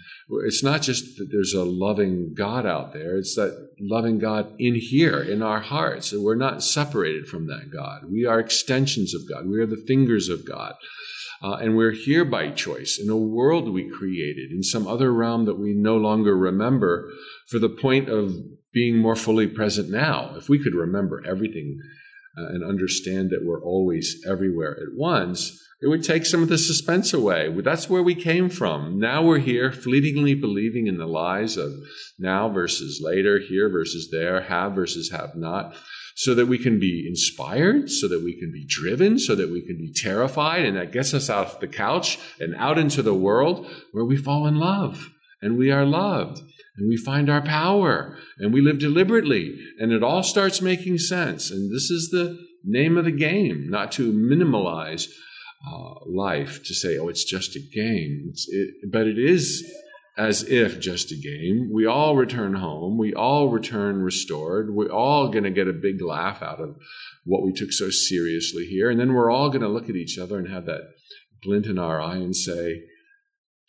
it's 0.46 0.62
not 0.62 0.80
just 0.80 1.18
that 1.18 1.28
there's 1.30 1.52
a 1.52 1.64
loving 1.64 2.32
God 2.34 2.64
out 2.64 2.94
there, 2.94 3.18
it's 3.18 3.34
that 3.36 3.68
loving 3.78 4.18
God 4.18 4.54
in 4.58 4.74
here, 4.74 5.20
in 5.20 5.42
our 5.42 5.60
hearts. 5.60 6.12
And 6.12 6.24
we're 6.24 6.36
not 6.36 6.62
separated 6.62 7.26
from 7.26 7.48
that 7.48 7.70
God. 7.70 8.10
We 8.10 8.24
are 8.24 8.40
extensions 8.40 9.14
of 9.14 9.28
God, 9.28 9.46
we 9.46 9.60
are 9.60 9.66
the 9.66 9.84
fingers 9.86 10.30
of 10.30 10.46
God. 10.46 10.74
Uh, 11.44 11.56
and 11.56 11.76
we're 11.76 11.92
here 11.92 12.24
by 12.24 12.48
choice 12.48 12.98
in 12.98 13.10
a 13.10 13.16
world 13.16 13.68
we 13.68 13.86
created, 13.90 14.50
in 14.50 14.62
some 14.62 14.86
other 14.86 15.12
realm 15.12 15.44
that 15.44 15.58
we 15.58 15.74
no 15.74 15.94
longer 15.94 16.34
remember, 16.34 17.10
for 17.50 17.58
the 17.58 17.68
point 17.68 18.08
of 18.08 18.34
being 18.72 18.96
more 18.96 19.14
fully 19.14 19.46
present 19.46 19.90
now. 19.90 20.34
If 20.38 20.48
we 20.48 20.58
could 20.58 20.74
remember 20.74 21.22
everything 21.28 21.78
uh, 22.38 22.46
and 22.46 22.64
understand 22.64 23.28
that 23.28 23.44
we're 23.44 23.62
always 23.62 24.24
everywhere 24.26 24.72
at 24.72 24.96
once, 24.96 25.60
it 25.82 25.88
would 25.88 26.02
take 26.02 26.24
some 26.24 26.42
of 26.42 26.48
the 26.48 26.56
suspense 26.56 27.12
away. 27.12 27.54
That's 27.62 27.90
where 27.90 28.02
we 28.02 28.14
came 28.14 28.48
from. 28.48 28.98
Now 28.98 29.22
we're 29.22 29.38
here, 29.38 29.70
fleetingly 29.70 30.34
believing 30.34 30.86
in 30.86 30.96
the 30.96 31.06
lies 31.06 31.58
of 31.58 31.74
now 32.18 32.48
versus 32.48 33.02
later, 33.04 33.38
here 33.38 33.68
versus 33.68 34.08
there, 34.10 34.40
have 34.40 34.74
versus 34.74 35.10
have 35.10 35.36
not 35.36 35.74
so 36.14 36.34
that 36.34 36.46
we 36.46 36.58
can 36.58 36.78
be 36.78 37.06
inspired, 37.08 37.90
so 37.90 38.06
that 38.08 38.22
we 38.22 38.38
can 38.38 38.52
be 38.52 38.64
driven, 38.66 39.18
so 39.18 39.34
that 39.34 39.50
we 39.50 39.60
can 39.60 39.76
be 39.76 39.92
terrified. 39.92 40.64
And 40.64 40.76
that 40.76 40.92
gets 40.92 41.12
us 41.12 41.28
off 41.28 41.60
the 41.60 41.68
couch 41.68 42.18
and 42.38 42.54
out 42.56 42.78
into 42.78 43.02
the 43.02 43.14
world 43.14 43.66
where 43.92 44.04
we 44.04 44.16
fall 44.16 44.46
in 44.46 44.56
love 44.56 45.10
and 45.42 45.58
we 45.58 45.70
are 45.70 45.84
loved 45.84 46.40
and 46.76 46.88
we 46.88 46.96
find 46.96 47.28
our 47.28 47.42
power 47.42 48.16
and 48.38 48.52
we 48.52 48.60
live 48.60 48.78
deliberately 48.78 49.58
and 49.78 49.92
it 49.92 50.02
all 50.02 50.22
starts 50.22 50.62
making 50.62 50.98
sense. 50.98 51.50
And 51.50 51.74
this 51.74 51.90
is 51.90 52.10
the 52.10 52.38
name 52.64 52.96
of 52.96 53.04
the 53.04 53.12
game, 53.12 53.68
not 53.68 53.92
to 53.92 54.12
minimalize 54.12 55.08
uh, 55.68 55.94
life, 56.06 56.62
to 56.64 56.74
say, 56.74 56.96
oh, 56.96 57.08
it's 57.08 57.24
just 57.24 57.56
a 57.56 57.60
game. 57.60 58.32
It, 58.48 58.90
but 58.90 59.06
it 59.06 59.18
is 59.18 59.64
as 60.16 60.44
if 60.44 60.78
just 60.80 61.10
a 61.10 61.16
game. 61.16 61.70
We 61.72 61.86
all 61.86 62.16
return 62.16 62.54
home. 62.54 62.98
We 62.98 63.14
all 63.14 63.48
return 63.48 64.02
restored. 64.02 64.74
We're 64.74 64.92
all 64.92 65.28
going 65.28 65.44
to 65.44 65.50
get 65.50 65.68
a 65.68 65.72
big 65.72 66.00
laugh 66.00 66.42
out 66.42 66.60
of 66.60 66.76
what 67.24 67.42
we 67.42 67.52
took 67.52 67.72
so 67.72 67.90
seriously 67.90 68.66
here. 68.66 68.90
And 68.90 69.00
then 69.00 69.14
we're 69.14 69.30
all 69.30 69.48
going 69.48 69.62
to 69.62 69.68
look 69.68 69.88
at 69.88 69.96
each 69.96 70.18
other 70.18 70.38
and 70.38 70.48
have 70.48 70.66
that 70.66 70.82
glint 71.42 71.66
in 71.66 71.78
our 71.78 72.00
eye 72.00 72.16
and 72.16 72.34
say, 72.34 72.82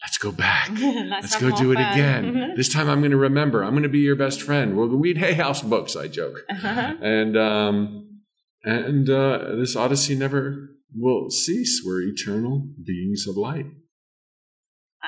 Let's 0.04 0.18
go 0.20 0.32
back. 0.32 0.70
Let's, 0.80 1.36
go 1.40 1.50
do 1.56 1.72
it 1.72 1.80
again. 1.80 2.54
this 2.58 2.72
time 2.72 2.90
I'm 2.90 3.00
going 3.00 3.12
to 3.12 3.18
remember. 3.18 3.64
I'm 3.64 3.72
going 3.72 3.84
to 3.84 3.90
be 3.90 4.00
your 4.00 4.16
best 4.16 4.42
friend. 4.42 4.78
We'll 4.78 4.90
read 4.90 5.18
Hay 5.18 5.34
House 5.34 5.64
books, 5.64 5.96
I 5.96 6.08
joke. 6.08 6.36
Uh-huh. 6.48 6.94
And, 7.02 7.36
um, 7.36 8.22
and 8.64 9.10
uh, 9.10 9.56
this 9.56 9.76
odyssey 9.76 10.14
never 10.16 10.70
will 10.94 11.32
cease. 11.32 11.82
We're 11.84 12.02
eternal 12.02 12.68
beings 12.86 13.26
of 13.28 13.36
light. 13.36 13.66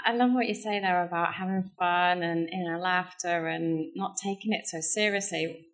I 0.05 0.13
love 0.13 0.31
what 0.33 0.47
you 0.47 0.53
say 0.53 0.79
there 0.79 1.05
about 1.05 1.33
having 1.33 1.69
fun 1.77 2.23
and 2.23 2.47
you 2.51 2.71
know 2.71 2.79
laughter 2.79 3.47
and 3.47 3.87
not 3.95 4.17
taking 4.21 4.53
it 4.53 4.67
so 4.67 4.79
seriously. 4.81 5.65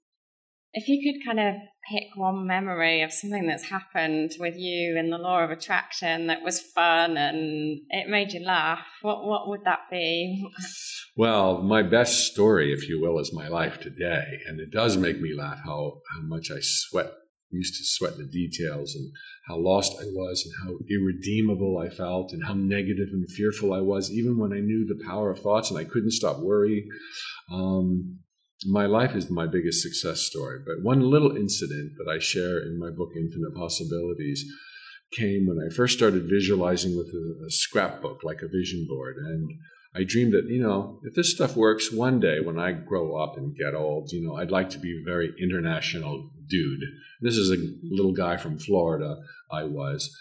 If 0.74 0.88
you 0.88 1.04
could 1.04 1.26
kind 1.26 1.40
of 1.40 1.56
pick 1.92 2.08
one 2.16 2.48
memory 2.48 3.04
of 3.04 3.14
something 3.14 3.46
that's 3.46 3.70
happened 3.70 4.32
with 4.40 4.56
you 4.58 4.98
in 4.98 5.12
the 5.12 5.20
law 5.20 5.44
of 5.44 5.52
attraction 5.52 6.28
that 6.28 6.42
was 6.42 6.60
fun 6.60 7.16
and 7.16 7.82
it 7.90 8.10
made 8.10 8.34
you 8.34 8.44
laugh, 8.44 8.86
what 9.02 9.26
what 9.26 9.48
would 9.48 9.66
that 9.66 9.82
be? 9.92 10.44
Well, 11.16 11.62
my 11.62 11.84
best 11.84 12.32
story, 12.32 12.74
if 12.74 12.90
you 12.90 13.00
will, 13.00 13.20
is 13.20 13.32
my 13.32 13.48
life 13.48 13.80
today, 13.80 14.40
and 14.48 14.60
it 14.60 14.72
does 14.72 14.98
make 14.98 15.22
me 15.22 15.36
laugh 15.36 15.60
how 15.64 16.02
how 16.12 16.22
much 16.22 16.50
I 16.50 16.58
sweat 16.60 17.12
used 17.54 17.76
to 17.76 17.86
sweat 17.86 18.18
the 18.18 18.26
details 18.26 18.96
and 18.96 19.12
how 19.48 19.58
lost 19.58 19.94
I 20.00 20.06
was 20.06 20.44
and 20.46 20.54
how 20.64 20.78
irredeemable 20.90 21.78
I 21.78 21.90
felt 21.90 22.34
and 22.34 22.44
how 22.44 22.54
negative 22.54 23.10
and 23.12 23.30
fearful 23.30 23.74
I 23.74 23.82
was, 23.82 24.12
even 24.12 24.38
when 24.38 24.52
I 24.52 24.60
knew 24.60 24.86
the 24.86 25.04
power 25.06 25.32
of 25.32 25.40
thoughts 25.40 25.70
and 25.70 25.80
I 25.80 25.84
couldn't 25.84 26.12
stop 26.12 26.40
worrying. 26.40 26.88
Um, 27.52 28.20
my 28.66 28.86
life 28.86 29.16
is 29.16 29.30
my 29.30 29.48
biggest 29.48 29.82
success 29.82 30.22
story. 30.22 30.60
But 30.66 30.84
one 30.84 31.02
little 31.02 31.36
incident 31.36 31.94
that 31.98 32.12
I 32.12 32.20
share 32.20 32.60
in 32.60 32.80
my 32.80 32.90
book, 32.90 33.10
Infinite 33.16 33.56
Possibilities, 33.56 34.46
came 35.12 35.46
when 35.46 35.60
I 35.60 35.74
first 35.74 35.98
started 35.98 36.30
visualizing 36.30 36.98
with 36.98 37.08
a, 37.08 37.46
a 37.46 37.52
scrapbook, 37.52 38.24
like 38.24 38.42
a 38.42 38.48
vision 38.48 38.86
board. 38.90 39.18
And 39.18 39.50
I 39.96 40.04
dreamed 40.04 40.34
that, 40.34 40.46
you 40.48 40.62
know, 40.62 41.00
if 41.04 41.14
this 41.14 41.32
stuff 41.32 41.56
works 41.56 41.92
one 41.92 42.20
day 42.20 42.40
when 42.40 42.58
I 42.58 42.72
grow 42.72 43.16
up 43.22 43.38
and 43.38 43.56
get 43.56 43.76
old, 43.76 44.12
you 44.12 44.26
know, 44.26 44.38
I'd 44.38 44.50
like 44.52 44.72
to 44.72 44.80
be 44.80 45.04
very 45.06 45.34
international 45.40 46.32
dude. 46.48 46.82
This 47.22 47.38
is 47.38 47.52
a 47.52 47.58
little 47.84 48.14
guy 48.14 48.38
from 48.38 48.58
Florida, 48.58 49.18
I 49.52 49.64
was. 49.64 50.16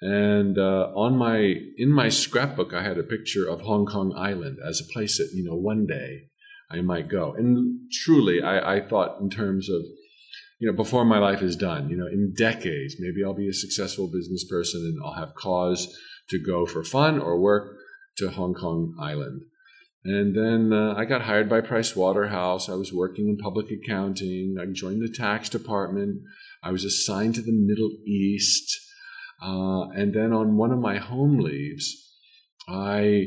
And 0.00 0.58
uh, 0.58 0.92
on 0.94 1.16
my 1.16 1.54
in 1.76 1.90
my 1.90 2.08
scrapbook, 2.08 2.72
I 2.72 2.82
had 2.82 2.98
a 2.98 3.02
picture 3.02 3.48
of 3.48 3.62
Hong 3.62 3.84
Kong 3.86 4.14
Island 4.16 4.58
as 4.64 4.80
a 4.80 4.92
place 4.92 5.18
that 5.18 5.30
you 5.34 5.44
know 5.44 5.56
one 5.56 5.86
day 5.86 6.28
I 6.70 6.80
might 6.82 7.08
go. 7.08 7.34
And 7.36 7.90
truly, 7.92 8.40
I, 8.40 8.76
I 8.76 8.88
thought 8.88 9.20
in 9.20 9.28
terms 9.28 9.68
of 9.68 9.82
you 10.60 10.70
know 10.70 10.76
before 10.76 11.04
my 11.04 11.18
life 11.18 11.42
is 11.42 11.56
done, 11.56 11.88
you 11.88 11.96
know, 11.96 12.06
in 12.06 12.32
decades, 12.36 12.96
maybe 13.00 13.24
I'll 13.24 13.34
be 13.34 13.48
a 13.48 13.52
successful 13.52 14.06
business 14.06 14.44
person 14.48 14.82
and 14.82 15.00
I'll 15.04 15.14
have 15.14 15.34
cause 15.34 15.92
to 16.30 16.38
go 16.38 16.64
for 16.64 16.84
fun 16.84 17.18
or 17.18 17.40
work 17.40 17.76
to 18.18 18.30
Hong 18.30 18.54
Kong 18.54 18.94
Island. 19.00 19.42
And 20.08 20.34
then 20.34 20.72
uh, 20.72 20.94
I 20.96 21.04
got 21.04 21.20
hired 21.20 21.50
by 21.50 21.60
Price 21.60 21.94
Waterhouse. 21.94 22.70
I 22.70 22.74
was 22.74 22.94
working 22.94 23.28
in 23.28 23.36
public 23.36 23.66
accounting. 23.70 24.56
I 24.58 24.64
joined 24.72 25.02
the 25.02 25.14
tax 25.14 25.50
department. 25.50 26.22
I 26.62 26.70
was 26.70 26.82
assigned 26.82 27.34
to 27.34 27.42
the 27.42 27.52
Middle 27.52 27.90
East. 28.06 28.74
Uh, 29.42 29.90
and 29.90 30.14
then 30.14 30.32
on 30.32 30.56
one 30.56 30.72
of 30.72 30.78
my 30.78 30.96
home 30.96 31.38
leaves, 31.40 31.94
I 32.66 33.26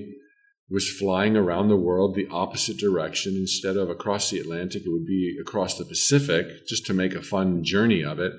was 0.71 0.89
flying 0.89 1.37
around 1.37 1.67
the 1.67 1.77
world 1.77 2.15
the 2.15 2.27
opposite 2.31 2.77
direction. 2.77 3.35
Instead 3.35 3.77
of 3.77 3.91
across 3.91 4.31
the 4.31 4.39
Atlantic, 4.39 4.81
it 4.83 4.91
would 4.91 5.05
be 5.05 5.37
across 5.39 5.77
the 5.77 5.85
Pacific 5.85 6.47
just 6.67 6.87
to 6.87 6.95
make 6.95 7.13
a 7.13 7.21
fun 7.21 7.63
journey 7.63 8.03
of 8.03 8.19
it. 8.19 8.33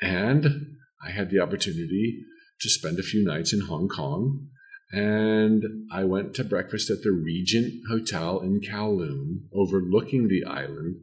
And 0.00 0.76
I 1.04 1.10
had 1.10 1.30
the 1.30 1.40
opportunity 1.40 2.20
to 2.60 2.70
spend 2.70 3.00
a 3.00 3.02
few 3.02 3.24
nights 3.24 3.52
in 3.52 3.62
Hong 3.62 3.88
Kong 3.88 4.50
and 4.92 5.62
I 5.90 6.04
went 6.04 6.34
to 6.34 6.44
breakfast 6.44 6.90
at 6.90 7.02
the 7.02 7.12
Regent 7.12 7.72
Hotel 7.88 8.40
in 8.40 8.60
Kowloon, 8.60 9.44
overlooking 9.52 10.28
the 10.28 10.44
island. 10.44 10.96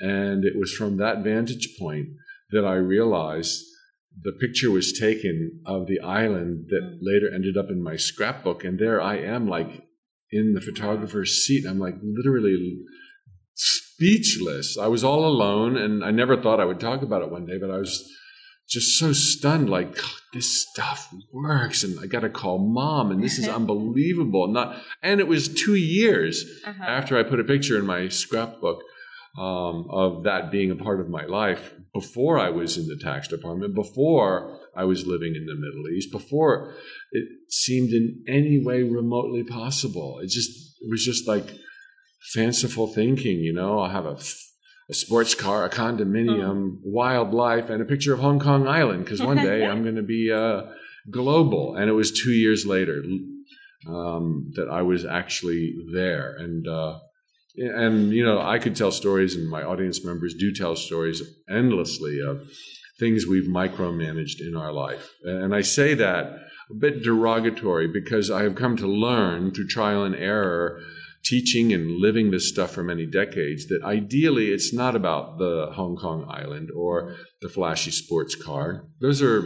And 0.00 0.44
it 0.44 0.54
was 0.58 0.72
from 0.72 0.96
that 0.96 1.22
vantage 1.22 1.76
point 1.78 2.08
that 2.50 2.64
I 2.64 2.74
realized 2.74 3.62
the 4.22 4.32
picture 4.32 4.70
was 4.70 4.98
taken 4.98 5.60
of 5.66 5.86
the 5.86 6.00
island 6.00 6.68
that 6.68 6.82
mm. 6.82 6.98
later 7.02 7.32
ended 7.32 7.58
up 7.58 7.66
in 7.68 7.82
my 7.82 7.96
scrapbook. 7.96 8.64
And 8.64 8.78
there 8.78 9.02
I 9.02 9.18
am, 9.18 9.46
like 9.46 9.84
in 10.30 10.54
the 10.54 10.60
photographer's 10.60 11.44
seat. 11.44 11.66
I'm 11.66 11.78
like 11.78 11.96
literally 12.02 12.78
speechless. 13.54 14.78
I 14.78 14.86
was 14.86 15.04
all 15.04 15.26
alone, 15.26 15.76
and 15.76 16.02
I 16.02 16.10
never 16.10 16.40
thought 16.40 16.60
I 16.60 16.64
would 16.64 16.80
talk 16.80 17.02
about 17.02 17.22
it 17.22 17.30
one 17.30 17.46
day, 17.46 17.58
but 17.58 17.70
I 17.70 17.78
was 17.78 18.10
just 18.68 18.98
so 18.98 19.12
stunned, 19.12 19.70
like 19.70 19.96
this 20.32 20.62
stuff 20.62 21.12
works, 21.32 21.84
and 21.84 21.98
I 22.00 22.06
got 22.06 22.20
to 22.20 22.28
call 22.28 22.58
mom, 22.58 23.10
and 23.10 23.22
this 23.22 23.38
is 23.38 23.48
unbelievable. 23.60 24.48
Not, 24.48 24.82
and 25.02 25.20
it 25.20 25.28
was 25.28 25.48
two 25.48 25.76
years 25.76 26.44
uh-huh. 26.64 26.82
after 26.82 27.16
I 27.16 27.22
put 27.22 27.40
a 27.40 27.44
picture 27.44 27.78
in 27.78 27.86
my 27.86 28.08
scrapbook 28.08 28.82
um, 29.38 29.86
of 29.90 30.24
that 30.24 30.50
being 30.50 30.70
a 30.70 30.76
part 30.76 31.00
of 31.00 31.08
my 31.08 31.26
life 31.26 31.74
before 31.92 32.38
I 32.38 32.50
was 32.50 32.76
in 32.76 32.88
the 32.88 32.96
tax 32.96 33.28
department, 33.28 33.74
before 33.74 34.58
I 34.74 34.84
was 34.84 35.06
living 35.06 35.34
in 35.34 35.46
the 35.46 35.54
Middle 35.54 35.88
East, 35.96 36.10
before 36.10 36.74
it 37.12 37.28
seemed 37.48 37.90
in 37.90 38.24
any 38.28 38.62
way 38.62 38.82
remotely 38.82 39.44
possible. 39.44 40.18
It 40.22 40.28
just 40.28 40.50
it 40.80 40.90
was 40.90 41.04
just 41.04 41.28
like 41.28 41.46
fanciful 42.32 42.86
thinking, 42.86 43.38
you 43.38 43.52
know. 43.52 43.78
I'll 43.78 43.90
have 43.90 44.06
a 44.06 44.18
a 44.88 44.94
sports 44.94 45.34
car, 45.34 45.64
a 45.64 45.70
condominium, 45.70 46.76
oh. 46.76 46.78
wildlife, 46.84 47.70
and 47.70 47.82
a 47.82 47.84
picture 47.84 48.14
of 48.14 48.20
Hong 48.20 48.38
Kong 48.38 48.68
Island 48.68 49.04
because 49.04 49.20
one 49.20 49.36
day 49.36 49.66
I'm 49.70 49.82
going 49.82 49.96
to 49.96 50.02
be 50.02 50.32
uh, 50.32 50.62
global. 51.10 51.76
And 51.76 51.88
it 51.88 51.94
was 51.94 52.12
two 52.12 52.32
years 52.32 52.66
later, 52.66 53.02
um, 53.88 54.52
that 54.54 54.68
I 54.68 54.82
was 54.82 55.04
actually 55.04 55.74
there. 55.92 56.36
And 56.36 56.66
uh, 56.66 56.98
and 57.56 58.12
you 58.12 58.24
know, 58.24 58.40
I 58.40 58.58
could 58.58 58.76
tell 58.76 58.92
stories, 58.92 59.34
and 59.34 59.48
my 59.48 59.62
audience 59.62 60.04
members 60.04 60.34
do 60.34 60.52
tell 60.52 60.76
stories 60.76 61.22
endlessly 61.48 62.20
of 62.20 62.42
things 62.98 63.26
we've 63.26 63.48
micromanaged 63.48 64.40
in 64.40 64.56
our 64.56 64.72
life. 64.72 65.10
And 65.24 65.54
I 65.54 65.60
say 65.62 65.94
that 65.94 66.26
a 66.70 66.74
bit 66.74 67.02
derogatory 67.02 67.88
because 67.88 68.30
I 68.30 68.42
have 68.42 68.56
come 68.56 68.76
to 68.78 68.86
learn 68.86 69.52
through 69.52 69.68
trial 69.68 70.04
and 70.04 70.14
error, 70.14 70.80
teaching 71.24 71.72
and 71.72 71.98
living 72.00 72.30
this 72.30 72.48
stuff 72.48 72.72
for 72.72 72.82
many 72.82 73.06
decades, 73.06 73.66
that 73.66 73.82
ideally 73.82 74.52
it's 74.52 74.72
not 74.72 74.96
about 74.96 75.38
the 75.38 75.70
Hong 75.72 75.96
Kong 75.96 76.26
island 76.28 76.70
or 76.74 77.16
the 77.40 77.48
flashy 77.48 77.90
sports 77.90 78.34
car. 78.34 78.84
Those 79.00 79.22
are 79.22 79.42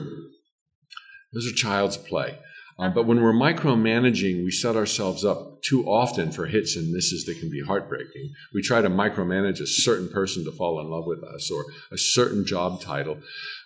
those 1.33 1.47
are 1.47 1.55
child's 1.55 1.97
play. 1.97 2.39
Uh, 2.81 2.89
but 2.89 3.07
when 3.07 3.21
we're 3.21 3.33
micromanaging, 3.33 4.43
we 4.43 4.51
set 4.51 4.75
ourselves 4.75 5.23
up 5.23 5.63
too 5.63 5.85
often 5.85 6.33
for 6.33 6.47
hits 6.47 6.77
and 6.77 6.91
misses 6.91 7.27
that 7.27 7.39
can 7.39 7.51
be 7.51 7.61
heartbreaking. 7.61 8.33
We 8.55 8.63
try 8.63 8.81
to 8.81 8.89
micromanage 8.89 9.61
a 9.61 9.67
certain 9.67 10.09
person 10.09 10.47
to 10.47 10.53
fall 10.53 10.81
in 10.81 10.89
love 10.89 11.05
with 11.07 11.23
us 11.23 11.51
or 11.51 11.67
a 11.93 11.99
certain 11.99 12.47
job 12.47 12.81
title. 12.81 13.19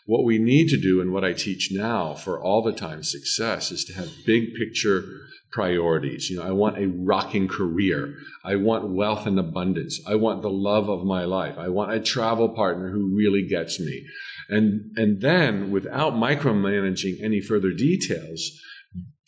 What 0.07 0.25
we 0.25 0.39
need 0.39 0.69
to 0.69 0.77
do 0.77 1.01
and 1.01 1.13
what 1.13 1.25
I 1.25 1.33
teach 1.33 1.71
now 1.73 2.15
for 2.15 2.43
all 2.43 2.63
the 2.63 2.73
time 2.73 3.03
success 3.03 3.71
is 3.71 3.85
to 3.87 3.95
have 3.95 4.11
big 4.27 4.55
picture 4.55 5.05
priorities. 5.51 6.29
You 6.29 6.39
know, 6.39 6.43
I 6.43 6.51
want 6.51 6.79
a 6.79 6.89
rocking 6.89 7.49
career. 7.49 8.15
I 8.45 8.57
want 8.57 8.91
wealth 8.91 9.25
and 9.27 9.39
abundance. 9.39 10.01
I 10.07 10.17
want 10.17 10.43
the 10.43 10.51
love 10.51 10.91
of 10.91 11.07
my 11.07 11.25
life. 11.25 11.57
I 11.57 11.69
want 11.69 11.93
a 11.93 12.01
travel 12.01 12.51
partner 12.51 12.91
who 12.91 13.17
really 13.17 13.47
gets 13.47 13.81
me. 13.81 14.05
And, 14.51 14.91
and 14.97 15.23
then 15.23 15.71
without 15.71 16.15
micromanaging 16.15 17.23
any 17.23 17.41
further 17.41 17.71
details, 17.71 18.51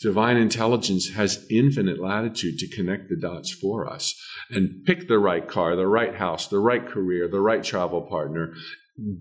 divine 0.00 0.36
intelligence 0.36 1.10
has 1.10 1.46
infinite 1.48 2.00
latitude 2.00 2.58
to 2.58 2.76
connect 2.76 3.08
the 3.08 3.16
dots 3.16 3.50
for 3.50 3.88
us 3.90 4.14
and 4.50 4.84
pick 4.84 5.08
the 5.08 5.18
right 5.18 5.48
car, 5.48 5.74
the 5.74 5.86
right 5.86 6.16
house, 6.16 6.48
the 6.48 6.58
right 6.58 6.86
career, 6.86 7.28
the 7.28 7.40
right 7.40 7.64
travel 7.64 8.02
partner 8.02 8.52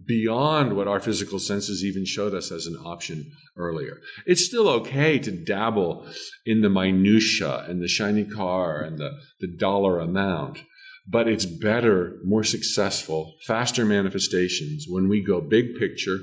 beyond 0.06 0.76
what 0.76 0.88
our 0.88 1.00
physical 1.00 1.40
senses 1.40 1.84
even 1.84 2.06
showed 2.06 2.34
us 2.34 2.52
as 2.52 2.66
an 2.66 2.78
option 2.78 3.32
earlier. 3.58 4.00
It's 4.26 4.46
still 4.46 4.70
okay 4.70 5.20
to 5.20 5.32
dabble 5.32 6.08
in 6.46 6.62
the 6.62 6.70
minutia 6.70 7.66
and 7.68 7.82
the 7.82 7.88
shiny 7.88 8.24
car 8.24 8.82
and 8.82 8.98
the, 8.98 9.18
the 9.42 9.48
dollar 9.48 10.00
amount, 10.00 10.60
but 11.08 11.28
it's 11.28 11.46
better, 11.46 12.18
more 12.24 12.44
successful, 12.44 13.36
faster 13.46 13.86
manifestations 13.86 14.86
when 14.88 15.10
we 15.10 15.22
go 15.22 15.42
big 15.42 15.76
picture 15.78 16.20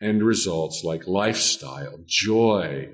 and 0.00 0.22
results 0.22 0.82
like 0.82 1.06
lifestyle, 1.06 1.98
joy, 2.06 2.88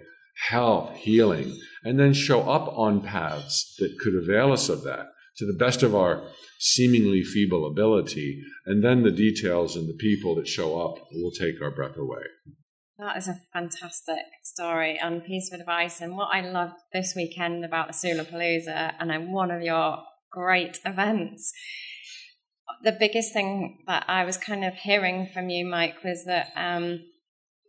health, 0.48 0.96
healing, 0.96 1.56
and 1.84 2.00
then 2.00 2.12
show 2.12 2.42
up 2.42 2.68
on 2.76 3.00
paths 3.00 3.76
that 3.78 3.98
could 4.00 4.14
avail 4.14 4.52
us 4.52 4.68
of 4.68 4.82
that 4.82 5.13
to 5.38 5.46
the 5.46 5.58
best 5.58 5.82
of 5.82 5.94
our 5.94 6.22
seemingly 6.58 7.22
feeble 7.22 7.66
ability. 7.66 8.42
And 8.66 8.84
then 8.84 9.02
the 9.02 9.10
details 9.10 9.76
and 9.76 9.88
the 9.88 9.98
people 9.98 10.34
that 10.36 10.48
show 10.48 10.80
up 10.80 10.96
will 11.12 11.32
take 11.32 11.60
our 11.62 11.70
breath 11.70 11.96
away. 11.96 12.22
That 12.98 13.16
is 13.16 13.26
a 13.26 13.40
fantastic 13.52 14.24
story 14.44 14.98
and 15.02 15.24
piece 15.24 15.52
of 15.52 15.58
advice. 15.58 16.00
And 16.00 16.16
what 16.16 16.28
I 16.32 16.40
loved 16.40 16.76
this 16.92 17.14
weekend 17.16 17.64
about 17.64 17.88
the 17.88 17.92
Sulapalooza 17.92 18.94
and 19.00 19.32
one 19.32 19.50
of 19.50 19.62
your 19.62 19.98
great 20.30 20.78
events, 20.84 21.52
the 22.82 22.92
biggest 22.92 23.32
thing 23.32 23.78
that 23.88 24.04
I 24.08 24.24
was 24.24 24.36
kind 24.36 24.64
of 24.64 24.74
hearing 24.74 25.28
from 25.34 25.48
you, 25.48 25.66
Mike, 25.66 26.04
was 26.04 26.24
that 26.26 26.52
um, 26.54 27.00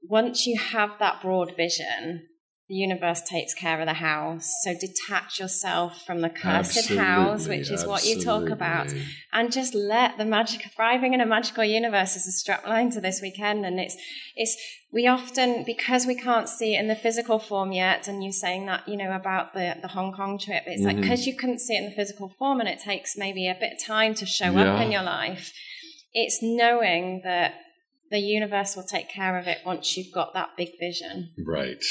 once 0.08 0.46
you 0.46 0.60
have 0.60 0.92
that 1.00 1.22
broad 1.22 1.56
vision, 1.58 2.28
the 2.68 2.76
universe 2.76 3.22
takes 3.22 3.54
care 3.54 3.80
of 3.80 3.86
the 3.86 3.94
house. 3.94 4.52
So 4.64 4.74
detach 4.74 5.40
yourself 5.40 6.04
from 6.06 6.22
the 6.22 6.30
cursed 6.30 6.78
absolutely, 6.78 6.98
house, 6.98 7.48
which 7.48 7.60
is 7.62 7.84
absolutely. 7.84 7.92
what 7.92 8.06
you 8.06 8.24
talk 8.24 8.50
about, 8.50 8.92
and 9.32 9.52
just 9.52 9.76
let 9.76 10.18
the 10.18 10.26
magic 10.26 10.72
thriving 10.76 11.14
in 11.14 11.22
a 11.22 11.28
magical 11.28 11.64
universe 11.64 12.16
is 12.16 12.28
a 12.28 12.32
strapline 12.32 12.92
to 12.94 13.02
this 13.02 13.22
weekend. 13.22 13.66
And 13.66 13.80
it's 13.80 13.96
it's 14.36 14.58
we 14.92 15.06
often 15.06 15.64
because 15.64 16.08
we 16.08 16.16
can't 16.16 16.50
see 16.50 16.76
it 16.76 16.80
in 16.80 16.88
the 16.88 16.96
physical 16.96 17.38
form 17.38 17.72
yet, 17.72 18.08
and 18.08 18.24
you 18.24 18.32
saying 18.32 18.66
that 18.66 18.88
you 18.88 18.98
know 18.98 19.16
about 19.16 19.54
the 19.54 19.78
the 19.82 19.90
Hong 19.90 20.12
Kong 20.12 20.40
trip, 20.40 20.64
it's 20.66 20.82
mm-hmm. 20.82 20.88
like 20.88 21.02
because 21.02 21.28
you 21.28 21.36
couldn't 21.36 21.60
see 21.60 21.76
it 21.76 21.84
in 21.84 21.90
the 21.90 21.96
physical 21.96 22.34
form, 22.40 22.60
and 22.60 22.70
it 22.70 22.80
takes 22.80 23.16
maybe 23.16 23.48
a 23.48 23.58
bit 23.60 23.74
of 23.74 23.86
time 23.86 24.16
to 24.16 24.26
show 24.26 24.52
yeah. 24.52 24.74
up 24.74 24.82
in 24.82 24.92
your 24.92 25.04
life. 25.04 25.54
It's 26.14 26.40
knowing 26.42 27.22
that 27.24 27.54
the 28.10 28.20
universe 28.20 28.76
will 28.76 28.84
take 28.84 29.10
care 29.10 29.38
of 29.38 29.48
it 29.48 29.60
once 29.66 29.98
you've 29.98 30.14
got 30.14 30.34
that 30.34 30.50
big 30.58 30.70
vision. 30.80 31.32
Right. 31.46 31.84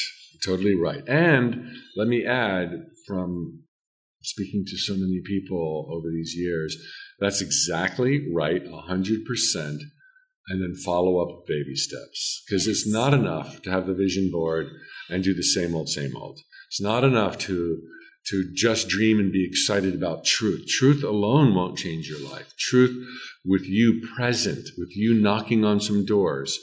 Totally 0.44 0.74
right. 0.74 1.02
And 1.08 1.76
let 1.96 2.08
me 2.08 2.24
add 2.26 2.86
from 3.06 3.64
speaking 4.24 4.64
to 4.66 4.76
so 4.76 4.94
many 4.94 5.20
people 5.24 5.88
over 5.92 6.10
these 6.10 6.34
years, 6.36 6.76
that's 7.20 7.40
exactly 7.40 8.26
right, 8.32 8.64
100%. 8.64 9.78
And 10.46 10.60
then 10.60 10.74
follow 10.84 11.22
up 11.22 11.46
baby 11.46 11.74
steps. 11.74 12.42
Because 12.46 12.66
it's 12.66 12.86
not 12.86 13.14
enough 13.14 13.62
to 13.62 13.70
have 13.70 13.86
the 13.86 13.94
vision 13.94 14.30
board 14.30 14.66
and 15.08 15.24
do 15.24 15.32
the 15.32 15.42
same 15.42 15.74
old, 15.74 15.88
same 15.88 16.14
old. 16.16 16.38
It's 16.68 16.82
not 16.82 17.02
enough 17.02 17.38
to, 17.38 17.80
to 18.28 18.52
just 18.54 18.88
dream 18.88 19.18
and 19.18 19.32
be 19.32 19.46
excited 19.46 19.94
about 19.94 20.26
truth. 20.26 20.66
Truth 20.68 21.02
alone 21.02 21.54
won't 21.54 21.78
change 21.78 22.08
your 22.08 22.20
life. 22.30 22.52
Truth 22.58 22.94
with 23.44 23.64
you 23.64 24.06
present, 24.14 24.68
with 24.76 24.94
you 24.94 25.14
knocking 25.14 25.64
on 25.64 25.80
some 25.80 26.04
doors 26.04 26.58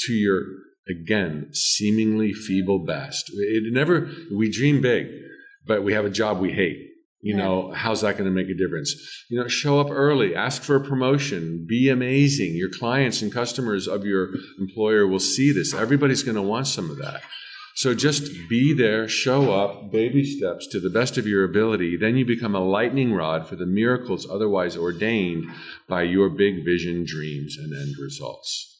to 0.00 0.12
your 0.12 0.42
again, 0.88 1.48
seemingly 1.52 2.32
feeble 2.32 2.80
best. 2.80 3.30
It 3.34 3.72
never, 3.72 4.10
we 4.34 4.50
dream 4.50 4.80
big, 4.80 5.08
but 5.66 5.82
we 5.82 5.92
have 5.92 6.04
a 6.04 6.10
job 6.10 6.40
we 6.40 6.52
hate. 6.52 6.82
You 7.22 7.36
yeah. 7.36 7.42
know, 7.42 7.72
how's 7.72 8.02
that 8.02 8.16
going 8.16 8.26
to 8.26 8.30
make 8.30 8.48
a 8.48 8.54
difference? 8.54 8.94
You 9.28 9.40
know, 9.40 9.48
show 9.48 9.80
up 9.80 9.88
early, 9.90 10.36
ask 10.36 10.62
for 10.62 10.76
a 10.76 10.80
promotion, 10.80 11.66
be 11.68 11.88
amazing. 11.88 12.54
Your 12.54 12.70
clients 12.70 13.22
and 13.22 13.32
customers 13.32 13.88
of 13.88 14.04
your 14.04 14.28
employer 14.60 15.06
will 15.06 15.18
see 15.18 15.50
this. 15.50 15.74
Everybody's 15.74 16.22
going 16.22 16.36
to 16.36 16.42
want 16.42 16.68
some 16.68 16.90
of 16.90 16.98
that. 16.98 17.22
So 17.74 17.94
just 17.94 18.30
be 18.48 18.72
there, 18.72 19.06
show 19.08 19.52
up, 19.52 19.90
baby 19.90 20.24
steps 20.24 20.66
to 20.68 20.80
the 20.80 20.88
best 20.88 21.18
of 21.18 21.26
your 21.26 21.44
ability. 21.44 21.96
Then 21.96 22.16
you 22.16 22.24
become 22.24 22.54
a 22.54 22.60
lightning 22.60 23.12
rod 23.12 23.46
for 23.46 23.56
the 23.56 23.66
miracles 23.66 24.26
otherwise 24.30 24.76
ordained 24.76 25.44
by 25.88 26.04
your 26.04 26.30
big 26.30 26.64
vision, 26.64 27.04
dreams, 27.06 27.56
and 27.58 27.74
end 27.74 27.96
results. 28.00 28.75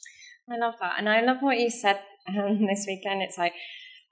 I 0.48 0.56
love 0.56 0.74
that. 0.80 0.94
And 0.98 1.08
I 1.08 1.22
love 1.22 1.38
what 1.40 1.58
you 1.58 1.70
said 1.70 2.00
um, 2.28 2.66
this 2.66 2.84
weekend. 2.86 3.22
It's 3.22 3.38
like, 3.38 3.52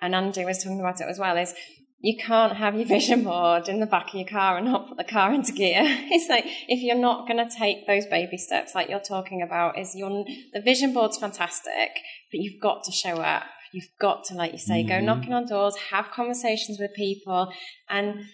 and 0.00 0.14
Andy 0.14 0.44
was 0.44 0.62
talking 0.62 0.80
about 0.80 1.00
it 1.00 1.08
as 1.08 1.18
well, 1.18 1.36
is 1.36 1.54
you 2.00 2.16
can't 2.18 2.56
have 2.56 2.74
your 2.74 2.86
vision 2.86 3.24
board 3.24 3.68
in 3.68 3.80
the 3.80 3.86
back 3.86 4.08
of 4.08 4.14
your 4.14 4.28
car 4.28 4.58
and 4.58 4.66
not 4.66 4.88
put 4.88 4.98
the 4.98 5.04
car 5.04 5.32
into 5.32 5.52
gear. 5.52 5.80
It's 6.10 6.28
like 6.28 6.44
if 6.68 6.82
you're 6.82 6.98
not 6.98 7.26
going 7.26 7.38
to 7.38 7.56
take 7.56 7.86
those 7.86 8.04
baby 8.06 8.36
steps, 8.36 8.74
like 8.74 8.90
you're 8.90 9.00
talking 9.00 9.40
about, 9.40 9.78
is 9.78 9.94
your 9.94 10.24
the 10.52 10.60
vision 10.60 10.92
board's 10.92 11.16
fantastic, 11.16 11.90
but 12.30 12.40
you've 12.40 12.60
got 12.60 12.84
to 12.84 12.92
show 12.92 13.16
up. 13.22 13.44
You've 13.72 13.88
got 13.98 14.24
to, 14.24 14.34
like 14.34 14.52
you 14.52 14.58
say, 14.58 14.84
mm-hmm. 14.84 14.88
go 14.88 15.00
knocking 15.00 15.32
on 15.32 15.46
doors, 15.46 15.76
have 15.90 16.10
conversations 16.10 16.78
with 16.78 16.92
people, 16.94 17.52
and 17.88 18.26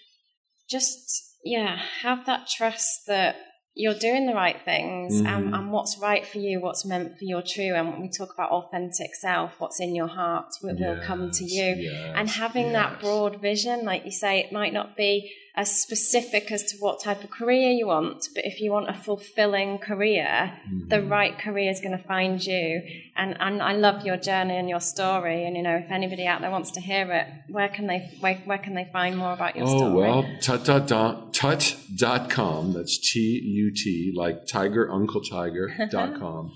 just 0.69 1.37
yeah, 1.43 1.79
have 2.01 2.25
that 2.25 2.47
trust 2.47 3.05
that 3.07 3.35
you're 3.73 3.97
doing 3.97 4.25
the 4.25 4.33
right 4.33 4.59
things 4.65 5.21
mm. 5.21 5.25
and, 5.25 5.55
and, 5.55 5.71
what's 5.71 5.97
right 5.97 6.27
for 6.27 6.39
you, 6.39 6.59
what's 6.59 6.83
meant 6.85 7.17
for 7.17 7.23
your 7.23 7.41
true. 7.41 7.73
And 7.73 7.89
when 7.89 8.01
we 8.01 8.09
talk 8.09 8.33
about 8.33 8.51
authentic 8.51 9.15
self, 9.15 9.59
what's 9.59 9.79
in 9.79 9.95
your 9.95 10.07
heart 10.07 10.53
will, 10.61 10.75
yes, 10.77 10.97
will 10.97 11.05
come 11.05 11.31
to 11.31 11.45
you. 11.45 11.75
Yes, 11.77 12.13
and 12.15 12.29
having 12.29 12.65
yes. 12.65 12.73
that 12.73 12.99
broad 12.99 13.41
vision, 13.41 13.85
like 13.85 14.03
you 14.03 14.11
say, 14.11 14.39
it 14.39 14.51
might 14.51 14.73
not 14.73 14.97
be 14.97 15.31
as 15.61 15.79
specific 15.79 16.51
as 16.51 16.63
to 16.63 16.77
what 16.77 16.99
type 16.99 17.23
of 17.23 17.29
career 17.29 17.69
you 17.69 17.85
want, 17.85 18.27
but 18.33 18.43
if 18.43 18.59
you 18.59 18.71
want 18.71 18.89
a 18.89 18.93
fulfilling 18.93 19.77
career, 19.77 20.25
mm-hmm. 20.67 20.87
the 20.87 21.03
right 21.03 21.37
career 21.37 21.69
is 21.69 21.79
going 21.79 21.95
to 21.95 22.03
find 22.03 22.43
you. 22.43 22.81
And 23.15 23.37
and 23.39 23.61
I 23.61 23.73
love 23.73 24.03
your 24.03 24.17
journey 24.17 24.57
and 24.57 24.67
your 24.67 24.79
story. 24.79 25.45
And 25.45 25.55
you 25.55 25.61
know, 25.61 25.75
if 25.75 25.91
anybody 25.91 26.25
out 26.25 26.41
there 26.41 26.49
wants 26.49 26.71
to 26.71 26.81
hear 26.81 27.05
it, 27.11 27.27
where 27.53 27.69
can 27.69 27.85
they 27.85 27.99
where, 28.21 28.37
where 28.45 28.57
can 28.57 28.73
they 28.73 28.87
find 28.91 29.15
more 29.15 29.33
about 29.33 29.55
your 29.55 29.67
oh, 29.67 29.77
story? 29.77 30.07
Oh 30.09 30.21
well, 30.21 30.25
tut 30.41 30.65
dot 30.65 30.87
dot 30.87 31.31
tut 31.31 31.77
dot 31.95 32.31
com. 32.31 32.73
That's 32.73 32.97
T 32.97 33.19
U 33.19 33.71
T 33.71 34.13
like 34.15 34.47
Tiger 34.47 34.91
Uncle 34.91 35.21
Tiger 35.21 35.67
dot 35.91 36.19
com. 36.19 36.51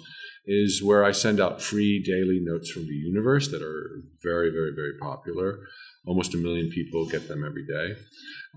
is 0.48 0.82
where 0.84 1.04
I 1.04 1.12
send 1.12 1.40
out 1.40 1.62
free 1.62 2.02
daily 2.02 2.40
notes 2.42 2.72
from 2.72 2.88
the 2.88 3.00
universe 3.12 3.50
that 3.50 3.62
are 3.62 4.02
very, 4.24 4.50
very, 4.50 4.74
very 4.76 4.98
popular. 5.00 5.60
Almost 6.08 6.34
a 6.34 6.38
million 6.38 6.70
people 6.70 7.08
get 7.08 7.28
them 7.28 7.44
every 7.44 7.66
day. 7.66 7.88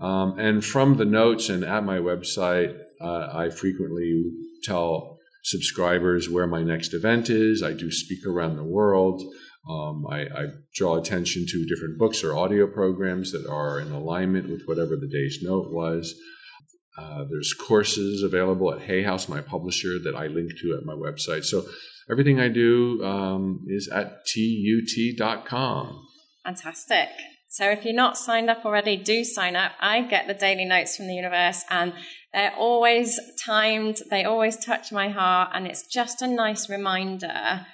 Um, 0.01 0.39
and 0.39 0.63
from 0.63 0.97
the 0.97 1.05
notes 1.05 1.49
and 1.49 1.63
at 1.63 1.83
my 1.83 1.97
website, 1.97 2.77
uh, 3.01 3.29
I 3.33 3.49
frequently 3.49 4.31
tell 4.63 5.19
subscribers 5.43 6.29
where 6.29 6.47
my 6.47 6.63
next 6.63 6.93
event 6.93 7.29
is. 7.29 7.63
I 7.63 7.73
do 7.73 7.91
speak 7.91 8.25
around 8.25 8.55
the 8.55 8.63
world. 8.63 9.21
Um, 9.69 10.05
I, 10.09 10.21
I, 10.21 10.45
draw 10.73 10.97
attention 10.97 11.45
to 11.47 11.65
different 11.65 11.99
books 11.99 12.23
or 12.23 12.35
audio 12.35 12.65
programs 12.65 13.31
that 13.33 13.45
are 13.47 13.79
in 13.79 13.91
alignment 13.91 14.49
with 14.49 14.63
whatever 14.65 14.95
the 14.95 15.07
day's 15.07 15.39
note 15.41 15.71
was. 15.71 16.15
Uh, 16.97 17.25
there's 17.29 17.53
courses 17.53 18.23
available 18.23 18.73
at 18.73 18.81
Hay 18.81 19.03
House, 19.03 19.29
my 19.29 19.41
publisher, 19.41 19.99
that 19.99 20.15
I 20.15 20.27
link 20.27 20.51
to 20.61 20.77
at 20.77 20.85
my 20.85 20.93
website. 20.93 21.43
So 21.43 21.65
everything 22.09 22.39
I 22.39 22.47
do 22.47 23.03
um, 23.03 23.65
is 23.67 23.89
at 23.89 24.25
tut.com. 24.25 26.07
Fantastic. 26.45 27.09
So 27.49 27.69
if 27.69 27.83
you're 27.83 27.95
not 27.95 28.17
signed 28.17 28.49
up 28.49 28.63
already, 28.63 28.95
do 28.95 29.23
sign 29.23 29.55
up. 29.55 29.71
I 29.79 30.01
get 30.01 30.27
the 30.27 30.33
daily 30.33 30.65
notes 30.65 30.95
from 30.95 31.07
the 31.07 31.15
universe 31.15 31.63
and 31.69 31.93
they're 32.31 32.55
always 32.55 33.19
timed. 33.43 33.97
They 34.09 34.23
always 34.23 34.63
touch 34.63 34.91
my 34.91 35.09
heart. 35.09 35.49
And 35.53 35.65
it's 35.65 35.87
just 35.87 36.21
a 36.21 36.27
nice 36.27 36.69
reminder 36.69 37.65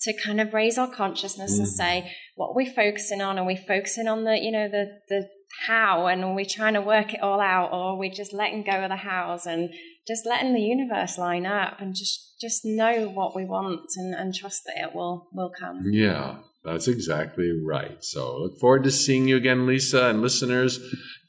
to 0.00 0.12
kind 0.12 0.40
of 0.40 0.52
raise 0.52 0.76
our 0.76 0.90
consciousness 0.90 1.54
mm. 1.54 1.60
and 1.60 1.68
say, 1.68 2.12
what 2.34 2.48
are 2.48 2.56
we 2.56 2.66
focusing 2.66 3.20
on? 3.20 3.38
Are 3.38 3.46
we 3.46 3.56
focusing 3.56 4.08
on 4.08 4.24
the, 4.24 4.36
you 4.36 4.50
know, 4.50 4.68
the, 4.68 4.98
the 5.08 5.28
how 5.66 6.06
and 6.06 6.24
are 6.24 6.34
we 6.34 6.44
trying 6.44 6.74
to 6.74 6.80
work 6.80 7.14
it 7.14 7.22
all 7.22 7.40
out 7.40 7.72
or 7.72 7.92
are 7.92 7.96
we 7.96 8.10
just 8.10 8.32
letting 8.32 8.64
go 8.64 8.82
of 8.82 8.88
the 8.88 8.96
hows 8.96 9.46
and 9.46 9.70
just 10.06 10.26
letting 10.26 10.54
the 10.54 10.60
universe 10.60 11.18
line 11.18 11.46
up 11.46 11.80
and 11.80 11.94
just 11.94 12.34
just 12.40 12.62
know 12.64 13.08
what 13.08 13.36
we 13.36 13.44
want 13.44 13.82
and, 13.96 14.14
and 14.14 14.34
trust 14.34 14.62
that 14.66 14.82
it 14.82 14.94
will 14.94 15.28
will 15.32 15.52
come. 15.56 15.84
Yeah, 15.92 16.38
that's 16.64 16.88
exactly 16.88 17.50
right. 17.64 18.02
So 18.04 18.38
look 18.38 18.58
forward 18.58 18.84
to 18.84 18.90
seeing 18.90 19.28
you 19.28 19.36
again, 19.36 19.66
Lisa, 19.66 20.06
and 20.06 20.22
listeners. 20.22 20.78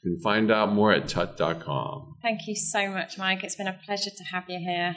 You 0.02 0.14
can 0.14 0.20
find 0.20 0.50
out 0.50 0.72
more 0.72 0.92
at 0.92 1.08
tut.com. 1.08 2.16
Thank 2.22 2.46
you 2.46 2.54
so 2.54 2.90
much, 2.90 3.18
Mike. 3.18 3.42
It's 3.42 3.56
been 3.56 3.68
a 3.68 3.78
pleasure 3.84 4.10
to 4.10 4.24
have 4.24 4.44
you 4.48 4.58
here. 4.58 4.96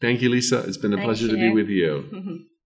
Thank 0.00 0.22
you, 0.22 0.28
Lisa. 0.28 0.60
It's 0.60 0.76
been 0.76 0.92
a 0.92 0.96
Thank 0.96 1.06
pleasure 1.06 1.26
you. 1.26 1.32
to 1.32 1.36
be 1.36 1.50
with 1.50 1.68
you. 1.68 2.46